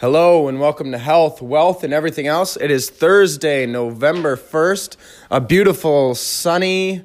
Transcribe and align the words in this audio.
Hello 0.00 0.46
and 0.46 0.60
welcome 0.60 0.92
to 0.92 0.98
Health, 0.98 1.42
Wealth, 1.42 1.82
and 1.82 1.92
Everything 1.92 2.28
Else. 2.28 2.56
It 2.56 2.70
is 2.70 2.88
Thursday, 2.88 3.66
November 3.66 4.36
1st, 4.36 4.96
a 5.28 5.40
beautiful 5.40 6.14
sunny 6.14 7.02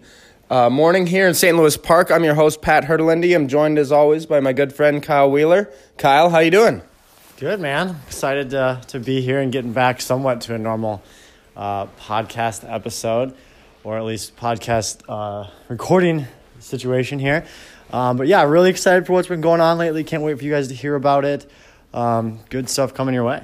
uh, 0.48 0.70
morning 0.70 1.08
here 1.08 1.28
in 1.28 1.34
St. 1.34 1.58
Louis 1.58 1.76
Park. 1.76 2.12
I'm 2.12 2.24
your 2.24 2.36
host, 2.36 2.62
Pat 2.62 2.84
Hurtlendi. 2.84 3.34
I'm 3.34 3.48
joined 3.48 3.80
as 3.80 3.92
always 3.92 4.28
by 4.28 4.42
my 4.42 4.54
good 4.54 4.76
friend, 4.76 5.02
Kyle 5.02 5.32
Wheeler. 5.32 5.74
Kyle, 5.98 6.30
how 6.30 6.38
you 6.38 6.52
doing? 6.52 6.84
Good, 7.40 7.60
man. 7.60 8.00
Excited 8.06 8.52
to, 8.52 8.80
to 8.90 9.00
be 9.00 9.22
here 9.22 9.40
and 9.40 9.52
getting 9.52 9.74
back 9.74 10.00
somewhat 10.00 10.42
to 10.42 10.54
a 10.54 10.60
normal 10.60 11.02
uh, 11.58 11.88
podcast 12.00 12.64
episode, 12.72 13.36
or 13.84 13.98
at 13.98 14.04
least 14.04 14.36
podcast 14.36 15.02
uh, 15.10 15.50
recording 15.68 16.28
situation 16.60 17.18
here. 17.18 17.44
Um, 17.92 18.18
but 18.18 18.28
yeah, 18.28 18.44
really 18.44 18.70
excited 18.70 19.08
for 19.08 19.14
what's 19.14 19.30
been 19.30 19.42
going 19.42 19.62
on 19.62 19.80
lately. 19.80 20.04
Can't 20.04 20.22
wait 20.22 20.38
for 20.38 20.44
you 20.44 20.52
guys 20.52 20.68
to 20.68 20.76
hear 20.76 20.94
about 20.94 21.26
it 21.26 21.50
um, 21.94 22.40
good 22.50 22.70
stuff 22.70 22.94
coming 22.94 23.14
your 23.14 23.24
way. 23.24 23.44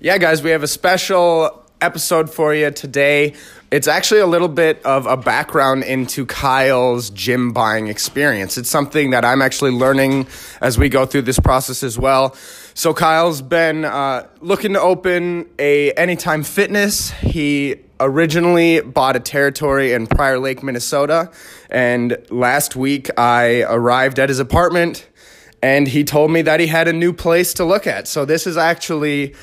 Yeah, 0.00 0.18
guys, 0.18 0.42
we 0.42 0.50
have 0.50 0.62
a 0.62 0.68
special 0.68 1.62
episode 1.80 2.30
for 2.30 2.54
you 2.54 2.70
today. 2.70 3.34
It's 3.70 3.88
actually 3.88 4.20
a 4.20 4.26
little 4.26 4.48
bit 4.48 4.84
of 4.84 5.06
a 5.06 5.16
background 5.16 5.82
into 5.84 6.26
Kyle's 6.26 7.10
gym 7.10 7.52
buying 7.52 7.88
experience. 7.88 8.56
It's 8.58 8.70
something 8.70 9.10
that 9.10 9.24
I'm 9.24 9.42
actually 9.42 9.72
learning 9.72 10.26
as 10.60 10.78
we 10.78 10.88
go 10.88 11.06
through 11.06 11.22
this 11.22 11.38
process 11.38 11.82
as 11.82 11.98
well. 11.98 12.34
So 12.74 12.94
Kyle's 12.94 13.42
been 13.42 13.84
uh, 13.84 14.26
looking 14.40 14.74
to 14.74 14.80
open 14.80 15.48
a 15.58 15.92
Anytime 15.92 16.42
Fitness. 16.42 17.10
He 17.12 17.76
originally 17.98 18.80
bought 18.80 19.16
a 19.16 19.20
territory 19.20 19.92
in 19.92 20.06
Prior 20.06 20.38
Lake, 20.38 20.62
Minnesota, 20.62 21.30
and 21.70 22.16
last 22.30 22.76
week 22.76 23.08
I 23.16 23.62
arrived 23.62 24.18
at 24.18 24.28
his 24.28 24.38
apartment 24.38 25.08
and 25.62 25.86
he 25.86 26.04
told 26.04 26.30
me 26.30 26.42
that 26.42 26.60
he 26.60 26.66
had 26.66 26.88
a 26.88 26.92
new 26.92 27.12
place 27.12 27.54
to 27.54 27.64
look 27.64 27.86
at. 27.86 28.08
So 28.08 28.24
this 28.24 28.46
is 28.46 28.56
actually 28.56 29.34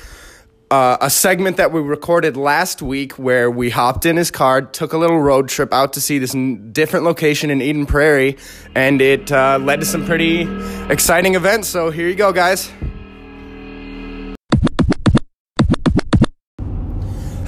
uh, 0.70 0.98
a 1.00 1.10
segment 1.10 1.56
that 1.56 1.72
we 1.72 1.80
recorded 1.80 2.36
last 2.36 2.82
week 2.82 3.14
where 3.14 3.50
we 3.50 3.70
hopped 3.70 4.06
in 4.06 4.16
his 4.16 4.30
car, 4.30 4.62
took 4.62 4.92
a 4.92 4.98
little 4.98 5.20
road 5.20 5.48
trip 5.48 5.72
out 5.72 5.94
to 5.94 6.00
see 6.00 6.18
this 6.18 6.34
n- 6.34 6.72
different 6.72 7.04
location 7.04 7.50
in 7.50 7.60
Eden 7.60 7.86
Prairie, 7.86 8.36
and 8.74 9.00
it 9.00 9.32
uh, 9.32 9.58
led 9.60 9.80
to 9.80 9.86
some 9.86 10.06
pretty 10.06 10.42
exciting 10.88 11.34
events. 11.34 11.68
So 11.68 11.90
here 11.90 12.06
you 12.06 12.14
go, 12.14 12.32
guys. 12.32 12.70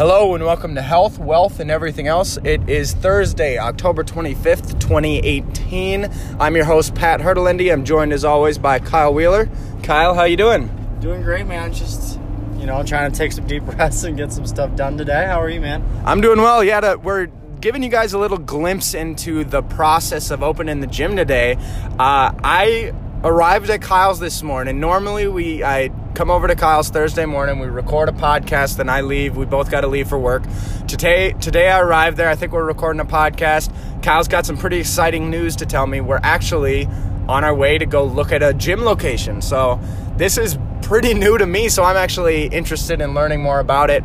Hello 0.04 0.34
and 0.34 0.42
welcome 0.42 0.74
to 0.74 0.82
Health, 0.82 1.20
Wealth, 1.20 1.60
and 1.60 1.70
Everything 1.70 2.08
Else. 2.08 2.36
It 2.42 2.68
is 2.68 2.92
Thursday, 2.92 3.56
October 3.56 4.02
25th, 4.02 4.80
2018. 4.80 6.10
I'm 6.40 6.56
your 6.56 6.64
host, 6.64 6.96
Pat 6.96 7.20
Hurtlendi. 7.20 7.72
I'm 7.72 7.84
joined 7.84 8.12
as 8.12 8.24
always 8.24 8.58
by 8.58 8.80
Kyle 8.80 9.14
Wheeler. 9.14 9.48
Kyle, 9.84 10.12
how 10.12 10.24
you 10.24 10.36
doing? 10.36 10.68
Doing 10.98 11.22
great, 11.22 11.46
man. 11.46 11.72
Just, 11.72 12.18
you 12.58 12.66
know, 12.66 12.82
trying 12.82 13.12
to 13.12 13.16
take 13.16 13.30
some 13.30 13.46
deep 13.46 13.62
breaths 13.76 14.02
and 14.02 14.16
get 14.16 14.32
some 14.32 14.44
stuff 14.44 14.74
done 14.74 14.98
today. 14.98 15.24
How 15.24 15.40
are 15.40 15.48
you, 15.48 15.60
man? 15.60 15.88
I'm 16.04 16.20
doing 16.20 16.40
well. 16.40 16.64
Yeah, 16.64 16.80
to, 16.80 16.96
we're 16.96 17.26
giving 17.60 17.84
you 17.84 17.88
guys 17.88 18.12
a 18.12 18.18
little 18.18 18.38
glimpse 18.38 18.94
into 18.94 19.44
the 19.44 19.62
process 19.62 20.32
of 20.32 20.42
opening 20.42 20.80
the 20.80 20.88
gym 20.88 21.14
today. 21.14 21.54
Uh, 21.90 22.34
I 22.42 22.92
arrived 23.22 23.70
at 23.70 23.82
Kyle's 23.82 24.18
this 24.18 24.42
morning. 24.42 24.80
Normally, 24.80 25.28
we 25.28 25.62
I 25.62 25.90
come 26.14 26.30
over 26.30 26.46
to 26.46 26.54
Kyle's 26.54 26.90
Thursday 26.90 27.24
morning. 27.24 27.58
We 27.58 27.68
record 27.68 28.08
a 28.08 28.12
podcast, 28.12 28.76
then 28.76 28.88
I 28.88 29.00
leave. 29.00 29.36
We 29.36 29.46
both 29.46 29.70
got 29.70 29.80
to 29.80 29.86
leave 29.86 30.08
for 30.08 30.18
work. 30.18 30.42
Today, 30.86 31.32
today 31.32 31.68
I 31.68 31.80
arrived 31.80 32.16
there. 32.16 32.28
I 32.28 32.34
think 32.34 32.52
we're 32.52 32.66
recording 32.66 33.00
a 33.00 33.04
podcast. 33.04 33.72
Kyle's 34.02 34.28
got 34.28 34.44
some 34.44 34.58
pretty 34.58 34.78
exciting 34.78 35.30
news 35.30 35.56
to 35.56 35.66
tell 35.66 35.86
me. 35.86 36.00
We're 36.00 36.20
actually 36.22 36.86
on 37.28 37.44
our 37.44 37.54
way 37.54 37.78
to 37.78 37.86
go 37.86 38.04
look 38.04 38.30
at 38.30 38.42
a 38.42 38.52
gym 38.52 38.84
location. 38.84 39.40
So 39.40 39.80
this 40.16 40.36
is 40.36 40.58
pretty 40.82 41.14
new 41.14 41.38
to 41.38 41.46
me. 41.46 41.68
So 41.68 41.82
I'm 41.82 41.96
actually 41.96 42.46
interested 42.46 43.00
in 43.00 43.14
learning 43.14 43.42
more 43.42 43.60
about 43.60 43.90
it. 43.90 44.04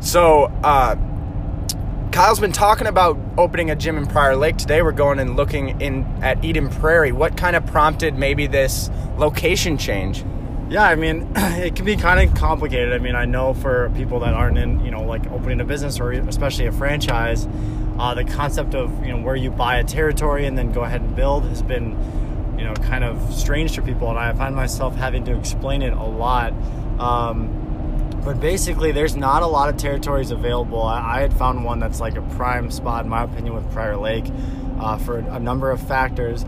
So. 0.00 0.44
Uh, 0.62 0.96
Kyle's 2.10 2.40
been 2.40 2.52
talking 2.52 2.86
about 2.86 3.18
opening 3.36 3.70
a 3.70 3.76
gym 3.76 3.96
in 3.96 4.06
Prior 4.06 4.34
Lake. 4.34 4.56
Today 4.56 4.82
we're 4.82 4.92
going 4.92 5.20
and 5.20 5.36
looking 5.36 5.80
in 5.80 6.04
at 6.22 6.42
Eden 6.42 6.68
Prairie. 6.68 7.12
What 7.12 7.36
kind 7.36 7.54
of 7.54 7.64
prompted 7.66 8.18
maybe 8.18 8.46
this 8.46 8.90
location 9.18 9.76
change? 9.76 10.24
Yeah, 10.70 10.84
I 10.84 10.96
mean, 10.96 11.32
it 11.36 11.76
can 11.76 11.86
be 11.86 11.96
kind 11.96 12.20
of 12.20 12.36
complicated. 12.36 12.92
I 12.92 12.98
mean, 12.98 13.14
I 13.14 13.24
know 13.24 13.54
for 13.54 13.90
people 13.96 14.20
that 14.20 14.34
aren't 14.34 14.58
in, 14.58 14.84
you 14.84 14.90
know, 14.90 15.02
like 15.02 15.26
opening 15.30 15.60
a 15.60 15.64
business 15.64 15.98
or 15.98 16.12
especially 16.12 16.66
a 16.66 16.72
franchise, 16.72 17.48
uh, 17.98 18.12
the 18.14 18.24
concept 18.24 18.74
of, 18.74 19.04
you 19.04 19.12
know, 19.12 19.22
where 19.22 19.34
you 19.34 19.50
buy 19.50 19.76
a 19.76 19.84
territory 19.84 20.44
and 20.44 20.58
then 20.58 20.70
go 20.72 20.82
ahead 20.82 21.00
and 21.00 21.16
build 21.16 21.44
has 21.44 21.62
been, 21.62 21.96
you 22.58 22.64
know, 22.64 22.74
kind 22.74 23.02
of 23.02 23.32
strange 23.32 23.72
to 23.76 23.82
people. 23.82 24.10
And 24.10 24.18
I 24.18 24.32
find 24.34 24.54
myself 24.54 24.94
having 24.94 25.24
to 25.24 25.38
explain 25.38 25.80
it 25.80 25.94
a 25.94 26.04
lot. 26.04 26.52
Um, 27.00 28.20
but 28.22 28.38
basically, 28.38 28.92
there's 28.92 29.16
not 29.16 29.42
a 29.42 29.46
lot 29.46 29.70
of 29.70 29.78
territories 29.78 30.30
available. 30.32 30.82
I, 30.82 31.16
I, 31.16 31.20
had 31.20 31.32
found 31.32 31.64
one 31.64 31.78
that's 31.78 31.98
like 31.98 32.16
a 32.16 32.22
prime 32.22 32.70
spot, 32.70 33.04
in 33.04 33.10
my 33.10 33.22
opinion, 33.22 33.54
with 33.54 33.70
Prior 33.70 33.96
Lake 33.96 34.26
uh, 34.80 34.98
for 34.98 35.18
a 35.18 35.38
number 35.38 35.70
of 35.70 35.80
factors. 35.80 36.44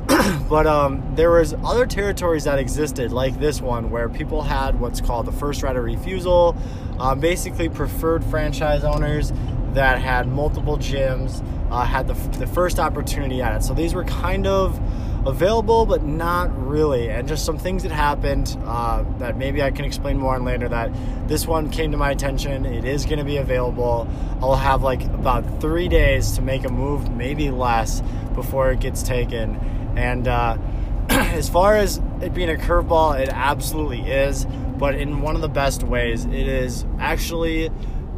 but 0.48 0.66
um, 0.66 1.02
there 1.14 1.30
was 1.30 1.54
other 1.64 1.86
territories 1.86 2.44
that 2.44 2.58
existed, 2.58 3.12
like 3.12 3.38
this 3.38 3.60
one, 3.60 3.90
where 3.90 4.08
people 4.08 4.42
had 4.42 4.78
what's 4.78 5.00
called 5.00 5.26
the 5.26 5.32
first 5.32 5.62
right 5.62 5.76
of 5.76 5.84
refusal, 5.84 6.56
uh, 6.98 7.14
basically 7.14 7.68
preferred 7.68 8.24
franchise 8.24 8.84
owners 8.84 9.32
that 9.72 10.00
had 10.00 10.28
multiple 10.28 10.78
gyms, 10.78 11.44
uh, 11.70 11.84
had 11.84 12.06
the, 12.06 12.14
the 12.38 12.46
first 12.46 12.78
opportunity 12.78 13.42
at 13.42 13.56
it. 13.56 13.64
So 13.64 13.74
these 13.74 13.94
were 13.94 14.04
kind 14.04 14.46
of 14.46 14.80
available, 15.26 15.86
but 15.86 16.02
not 16.02 16.56
really. 16.66 17.10
And 17.10 17.26
just 17.26 17.44
some 17.44 17.58
things 17.58 17.82
that 17.82 17.92
happened 17.92 18.56
uh, 18.64 19.04
that 19.18 19.36
maybe 19.36 19.62
I 19.62 19.70
can 19.70 19.84
explain 19.84 20.18
more 20.18 20.34
on 20.34 20.44
later. 20.44 20.68
That 20.68 20.92
this 21.28 21.46
one 21.46 21.70
came 21.70 21.90
to 21.92 21.96
my 21.96 22.10
attention. 22.10 22.66
It 22.66 22.84
is 22.84 23.04
going 23.04 23.18
to 23.18 23.24
be 23.24 23.38
available. 23.38 24.08
I'll 24.40 24.54
have 24.54 24.82
like 24.82 25.02
about 25.04 25.60
three 25.60 25.88
days 25.88 26.32
to 26.32 26.42
make 26.42 26.64
a 26.64 26.68
move, 26.70 27.10
maybe 27.10 27.50
less, 27.50 28.02
before 28.34 28.70
it 28.70 28.80
gets 28.80 29.02
taken. 29.02 29.58
And 29.96 30.28
uh, 30.28 30.58
as 31.08 31.48
far 31.48 31.76
as 31.76 32.00
it 32.20 32.34
being 32.34 32.50
a 32.50 32.54
curveball, 32.54 33.20
it 33.20 33.28
absolutely 33.28 34.00
is, 34.02 34.46
but 34.78 34.94
in 34.94 35.20
one 35.20 35.34
of 35.34 35.42
the 35.42 35.48
best 35.48 35.82
ways. 35.82 36.24
It 36.24 36.48
is 36.48 36.84
actually. 36.98 37.70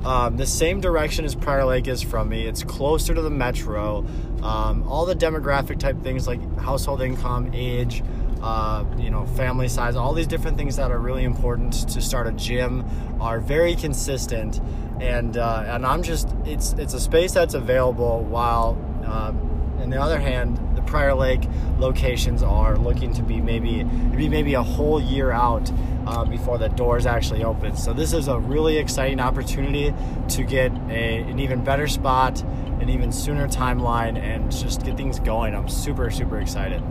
Um, 0.05 0.37
the 0.37 0.47
same 0.47 0.81
direction 0.81 1.25
as 1.25 1.35
Prior 1.35 1.65
Lake 1.65 1.89
is 1.89 2.01
from 2.01 2.29
me. 2.29 2.47
It's 2.47 2.63
closer 2.63 3.13
to 3.13 3.23
the 3.23 3.31
metro. 3.31 4.07
Um, 4.41 4.87
all 4.87 5.05
the 5.05 5.17
demographic 5.17 5.81
type 5.81 6.01
things 6.05 6.29
like 6.29 6.41
household 6.61 7.03
income, 7.03 7.51
age, 7.53 8.05
uh, 8.41 8.85
you 8.99 9.11
know, 9.11 9.27
family 9.27 9.67
size, 9.67 9.97
all 9.97 10.13
these 10.13 10.29
different 10.29 10.57
things 10.57 10.77
that 10.77 10.93
are 10.93 10.99
really 11.01 11.25
important 11.25 11.89
to 11.89 12.01
start 12.01 12.29
a 12.29 12.33
gym 12.33 12.85
are 13.21 13.41
very 13.41 13.75
consistent. 13.75 14.61
And 15.01 15.37
uh, 15.37 15.65
and 15.67 15.85
I'm 15.85 16.05
just 16.05 16.29
it's 16.45 16.75
it's 16.75 16.95
a 16.95 17.01
space 17.01 17.33
that's 17.33 17.55
available 17.55 18.23
while. 18.23 18.79
Um, 19.05 19.56
on 19.81 19.91
the 19.91 20.01
other 20.01 20.19
hand, 20.19 20.59
the 20.75 20.83
Prior 20.83 21.15
Lake 21.15 21.43
locations 21.79 22.43
are 22.43 22.77
looking 22.77 23.13
to 23.15 23.23
be 23.23 23.41
maybe 23.41 23.85
be 24.17 24.29
maybe 24.29 24.55
a 24.55 24.63
whole 24.63 25.01
year 25.01 25.31
out 25.31 25.71
uh, 26.07 26.25
before 26.25 26.59
the 26.59 26.69
doors 26.69 27.07
actually 27.07 27.45
open. 27.45 27.77
So 27.77 27.93
this 27.93 28.13
is 28.13 28.29
a 28.29 28.39
really 28.39 28.79
exciting 28.79 29.21
opportunity 29.21 29.95
to 30.29 30.45
get 30.45 30.73
a, 30.89 31.19
an 31.23 31.39
even 31.39 31.65
better 31.65 31.87
spot, 31.87 32.43
an 32.81 32.89
even 32.89 33.13
sooner 33.13 33.49
timeline, 33.49 34.19
and 34.19 34.51
just 34.51 34.85
get 34.85 34.97
things 34.97 35.19
going. 35.21 35.55
I'm 35.55 35.69
super 35.69 36.11
super 36.11 36.41
excited. 36.41 36.83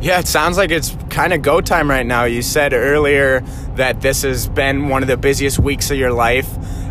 Yeah, 0.00 0.18
it 0.18 0.28
sounds 0.28 0.58
like 0.58 0.70
it's 0.70 0.94
kind 1.08 1.32
of 1.32 1.40
go 1.40 1.60
time 1.60 1.88
right 1.88 2.04
now. 2.04 2.24
You 2.24 2.42
said 2.42 2.74
earlier 2.74 3.40
that 3.76 4.02
this 4.02 4.22
has 4.22 4.46
been 4.46 4.88
one 4.88 5.02
of 5.02 5.08
the 5.08 5.16
busiest 5.16 5.58
weeks 5.58 5.90
of 5.90 5.96
your 5.96 6.12
life. 6.12 6.48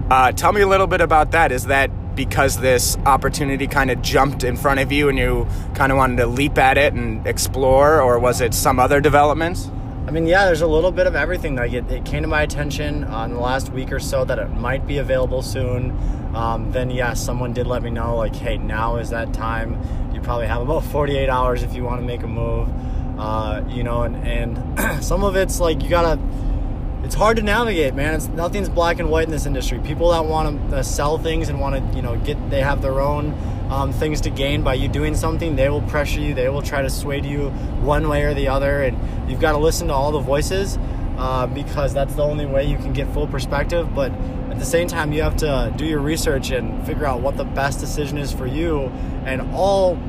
Uh, 0.10 0.32
tell 0.32 0.52
me 0.52 0.62
a 0.62 0.68
little 0.68 0.88
bit 0.88 1.02
about 1.02 1.32
that. 1.32 1.52
Is 1.52 1.66
that 1.66 1.92
because 2.16 2.58
this 2.58 2.98
opportunity 3.06 3.68
kind 3.68 3.92
of 3.92 4.02
jumped 4.02 4.44
in 4.44 4.56
front 4.56 4.80
of 4.80 4.92
you 4.92 5.10
and 5.10 5.18
you 5.18 5.48
kind 5.74 5.92
of 5.92 5.98
wanted 5.98 6.18
to 6.18 6.28
leap 6.28 6.58
at 6.58 6.78
it 6.78 6.94
and 6.94 7.26
explore, 7.28 8.02
or 8.02 8.20
was 8.20 8.42
it 8.42 8.54
some 8.54 8.80
other 8.80 9.02
developments? 9.02 9.70
I 10.08 10.12
mean, 10.12 10.28
yeah, 10.28 10.46
there's 10.46 10.62
a 10.62 10.68
little 10.68 10.92
bit 10.92 11.08
of 11.08 11.16
everything. 11.16 11.56
Like 11.56 11.74
it, 11.74 11.90
it 11.90 12.06
came 12.06 12.22
to 12.22 12.28
my 12.28 12.44
attention 12.44 13.04
uh, 13.06 13.26
in 13.26 13.34
the 13.34 13.40
last 13.40 13.72
week 13.72 13.92
or 13.92 14.00
so 14.00 14.24
that 14.26 14.38
it 14.38 14.50
might 14.52 14.86
be 14.86 15.00
available 15.00 15.42
soon. 15.42 15.92
Um, 16.36 16.72
then, 16.72 16.90
yes, 16.90 16.98
yeah, 16.98 17.14
someone 17.14 17.54
did 17.54 17.66
let 17.66 17.82
me 17.82 17.90
know, 17.90 18.18
like, 18.18 18.36
hey, 18.36 18.58
now 18.58 18.98
is 18.98 19.10
that 19.10 19.34
time. 19.34 19.82
You 20.14 20.22
probably 20.22 20.48
have 20.48 20.62
about 20.62 20.84
48 20.84 21.30
hours 21.30 21.64
if 21.64 21.74
you 21.74 21.84
want 21.84 22.02
to 22.02 22.06
make 22.06 22.24
a 22.24 22.28
move. 22.28 22.70
Uh, 23.18 23.64
you 23.70 23.84
know, 23.84 24.04
and, 24.04 24.16
and 24.28 25.04
some 25.04 25.24
of 25.24 25.36
it's 25.36 25.60
like 25.60 25.82
you 25.82 25.90
gotta 25.90 26.20
it's 27.06 27.14
hard 27.14 27.38
to 27.38 27.44
navigate, 27.44 27.94
man. 27.94 28.16
It's 28.16 28.28
nothing's 28.30 28.68
black 28.68 28.98
and 28.98 29.12
white 29.12 29.26
in 29.26 29.32
this 29.32 29.46
industry. 29.46 29.78
People 29.80 30.10
that 30.10 30.26
want 30.26 30.72
to 30.72 30.78
uh, 30.78 30.84
sell 30.84 31.20
things 31.20 31.50
and 31.50 31.62
want 31.62 31.76
to, 31.76 31.96
you 31.96 32.02
know, 32.02 32.18
get 32.18 32.50
they 32.50 32.62
have 32.62 32.82
their 32.82 33.00
own 33.00 33.38
um, 33.70 33.94
things 33.94 34.22
to 34.22 34.32
gain 34.32 34.64
by 34.64 34.74
you 34.74 34.88
doing 34.88 35.16
something. 35.16 35.56
They 35.56 35.70
will 35.70 35.84
pressure 35.84 36.20
you. 36.20 36.34
They 36.34 36.50
will 36.50 36.64
try 36.64 36.82
to 36.82 36.90
sway 36.90 37.22
you 37.22 37.52
one 37.82 38.10
way 38.10 38.24
or 38.24 38.34
the 38.34 38.48
other, 38.48 38.82
and 38.82 39.30
you've 39.30 39.40
got 39.40 39.52
to 39.52 39.60
listen 39.60 39.88
to 39.90 39.94
all 39.94 40.12
the 40.12 40.20
voices 40.20 40.80
uh, 41.18 41.46
because 41.46 41.94
that's 41.94 42.16
the 42.16 42.24
only 42.24 42.48
way 42.48 42.66
you 42.66 42.78
can 42.78 42.92
get 42.92 43.08
full 43.14 43.28
perspective. 43.28 43.94
But 43.94 44.12
at 44.50 44.58
the 44.58 44.66
same 44.66 44.88
time, 44.88 45.14
you 45.14 45.22
have 45.22 45.38
to 45.38 45.72
do 45.78 45.86
your 45.86 46.00
research 46.00 46.50
and 46.50 46.84
figure 46.88 47.06
out 47.06 47.22
what 47.22 47.38
the 47.38 47.46
best 47.46 47.80
decision 47.80 48.18
is 48.18 48.32
for 48.32 48.48
you, 48.48 48.86
and 49.26 49.44
all 49.54 50.00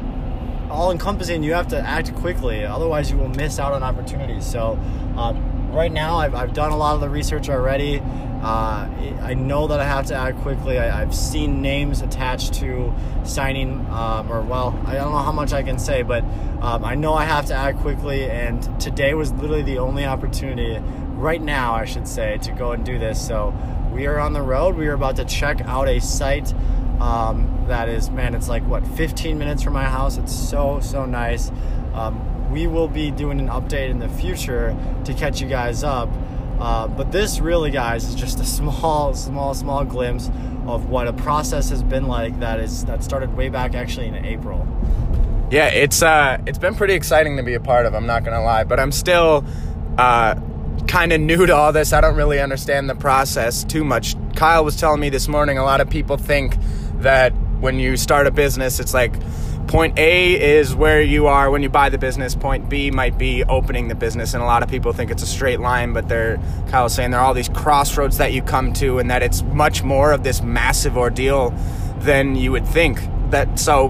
all 0.70 0.90
encompassing. 0.92 1.42
You 1.42 1.52
have 1.52 1.68
to 1.68 1.78
act 1.78 2.14
quickly, 2.14 2.64
otherwise 2.64 3.10
you 3.10 3.18
will 3.18 3.28
miss 3.28 3.58
out 3.58 3.74
on 3.74 3.82
opportunities. 3.82 4.46
So. 4.46 4.80
Um, 5.18 5.45
right 5.76 5.92
now, 5.92 6.16
I've, 6.16 6.34
I've 6.34 6.54
done 6.54 6.72
a 6.72 6.76
lot 6.76 6.94
of 6.94 7.00
the 7.00 7.08
research 7.08 7.48
already. 7.48 8.00
Uh, 8.00 8.88
I 9.22 9.34
know 9.34 9.66
that 9.66 9.78
I 9.78 9.84
have 9.84 10.06
to 10.06 10.14
act 10.14 10.38
quickly. 10.38 10.78
I, 10.78 11.00
have 11.00 11.14
seen 11.14 11.62
names 11.62 12.00
attached 12.00 12.54
to 12.54 12.92
signing, 13.24 13.86
um, 13.90 14.30
or 14.30 14.40
well, 14.40 14.78
I 14.86 14.94
don't 14.94 15.12
know 15.12 15.18
how 15.18 15.32
much 15.32 15.52
I 15.52 15.62
can 15.62 15.78
say, 15.78 16.02
but 16.02 16.24
um, 16.60 16.84
I 16.84 16.94
know 16.94 17.14
I 17.14 17.24
have 17.24 17.46
to 17.46 17.54
act 17.54 17.78
quickly. 17.80 18.24
And 18.24 18.80
today 18.80 19.14
was 19.14 19.32
literally 19.32 19.62
the 19.62 19.78
only 19.78 20.04
opportunity, 20.04 20.78
right 21.14 21.42
now, 21.42 21.74
I 21.74 21.84
should 21.84 22.08
say, 22.08 22.38
to 22.38 22.52
go 22.52 22.72
and 22.72 22.84
do 22.84 22.98
this. 22.98 23.24
So 23.24 23.54
we 23.92 24.06
are 24.06 24.18
on 24.18 24.32
the 24.32 24.42
road. 24.42 24.76
We 24.76 24.86
are 24.88 24.94
about 24.94 25.16
to 25.16 25.24
check 25.24 25.60
out 25.62 25.88
a 25.88 26.00
site 26.00 26.54
um, 27.00 27.64
that 27.68 27.88
is, 27.88 28.10
man, 28.10 28.34
it's 28.34 28.48
like 28.48 28.66
what 28.66 28.86
15 28.86 29.38
minutes 29.38 29.62
from 29.62 29.74
my 29.74 29.84
house. 29.84 30.16
It's 30.16 30.34
so 30.34 30.80
so 30.80 31.04
nice. 31.04 31.50
We 32.50 32.66
will 32.66 32.88
be 32.88 33.10
doing 33.10 33.40
an 33.40 33.48
update 33.48 33.90
in 33.90 33.98
the 33.98 34.08
future 34.08 34.76
to 35.04 35.14
catch 35.14 35.40
you 35.40 35.48
guys 35.48 35.82
up. 35.82 36.08
Uh, 36.58 36.88
but 36.88 37.12
this 37.12 37.40
really, 37.40 37.70
guys, 37.70 38.04
is 38.04 38.14
just 38.14 38.40
a 38.40 38.44
small, 38.44 39.14
small, 39.26 39.54
small 39.54 39.84
glimpse 39.84 40.30
of 40.66 40.88
what 40.88 41.06
a 41.06 41.12
process 41.12 41.70
has 41.70 41.82
been 41.82 42.06
like. 42.06 42.40
That 42.40 42.60
is 42.60 42.84
that 42.86 43.04
started 43.04 43.36
way 43.36 43.48
back 43.48 43.74
actually 43.74 44.06
in 44.06 44.14
April. 44.14 44.66
Yeah, 45.50 45.68
it's 45.68 46.02
uh, 46.02 46.38
it's 46.46 46.58
been 46.58 46.74
pretty 46.74 46.94
exciting 46.94 47.36
to 47.36 47.42
be 47.42 47.54
a 47.54 47.60
part 47.60 47.86
of. 47.86 47.94
I'm 47.94 48.06
not 48.06 48.24
gonna 48.24 48.42
lie, 48.42 48.64
but 48.64 48.80
I'm 48.80 48.90
still 48.90 49.44
uh, 49.98 50.34
kind 50.88 51.12
of 51.12 51.20
new 51.20 51.46
to 51.46 51.54
all 51.54 51.72
this. 51.72 51.92
I 51.92 52.00
don't 52.00 52.16
really 52.16 52.40
understand 52.40 52.90
the 52.90 52.94
process 52.94 53.64
too 53.64 53.84
much. 53.84 54.16
Kyle 54.34 54.64
was 54.64 54.76
telling 54.76 55.00
me 55.00 55.08
this 55.08 55.28
morning. 55.28 55.58
A 55.58 55.64
lot 55.64 55.80
of 55.80 55.88
people 55.88 56.16
think 56.16 56.56
that 57.00 57.30
when 57.60 57.78
you 57.78 57.96
start 57.96 58.26
a 58.26 58.30
business, 58.30 58.80
it's 58.80 58.92
like 58.94 59.14
point 59.66 59.98
A 59.98 60.40
is 60.40 60.74
where 60.74 61.02
you 61.02 61.26
are 61.26 61.50
when 61.50 61.62
you 61.62 61.68
buy 61.68 61.88
the 61.88 61.98
business. 61.98 62.34
Point 62.34 62.68
B 62.68 62.90
might 62.90 63.18
be 63.18 63.44
opening 63.44 63.88
the 63.88 63.94
business, 63.94 64.34
and 64.34 64.42
a 64.42 64.46
lot 64.46 64.62
of 64.62 64.68
people 64.68 64.92
think 64.92 65.10
it's 65.10 65.22
a 65.22 65.26
straight 65.26 65.60
line, 65.60 65.92
but 65.92 66.08
they're 66.08 66.38
Kyle 66.68 66.88
saying 66.88 67.10
there 67.10 67.20
are 67.20 67.26
all 67.26 67.34
these 67.34 67.48
crossroads 67.48 68.18
that 68.18 68.32
you 68.32 68.42
come 68.42 68.72
to, 68.74 68.98
and 68.98 69.10
that 69.10 69.22
it's 69.22 69.42
much 69.42 69.82
more 69.82 70.12
of 70.12 70.22
this 70.22 70.42
massive 70.42 70.96
ordeal 70.96 71.54
than 71.98 72.36
you 72.36 72.52
would 72.52 72.66
think. 72.66 73.00
That 73.30 73.58
so 73.58 73.88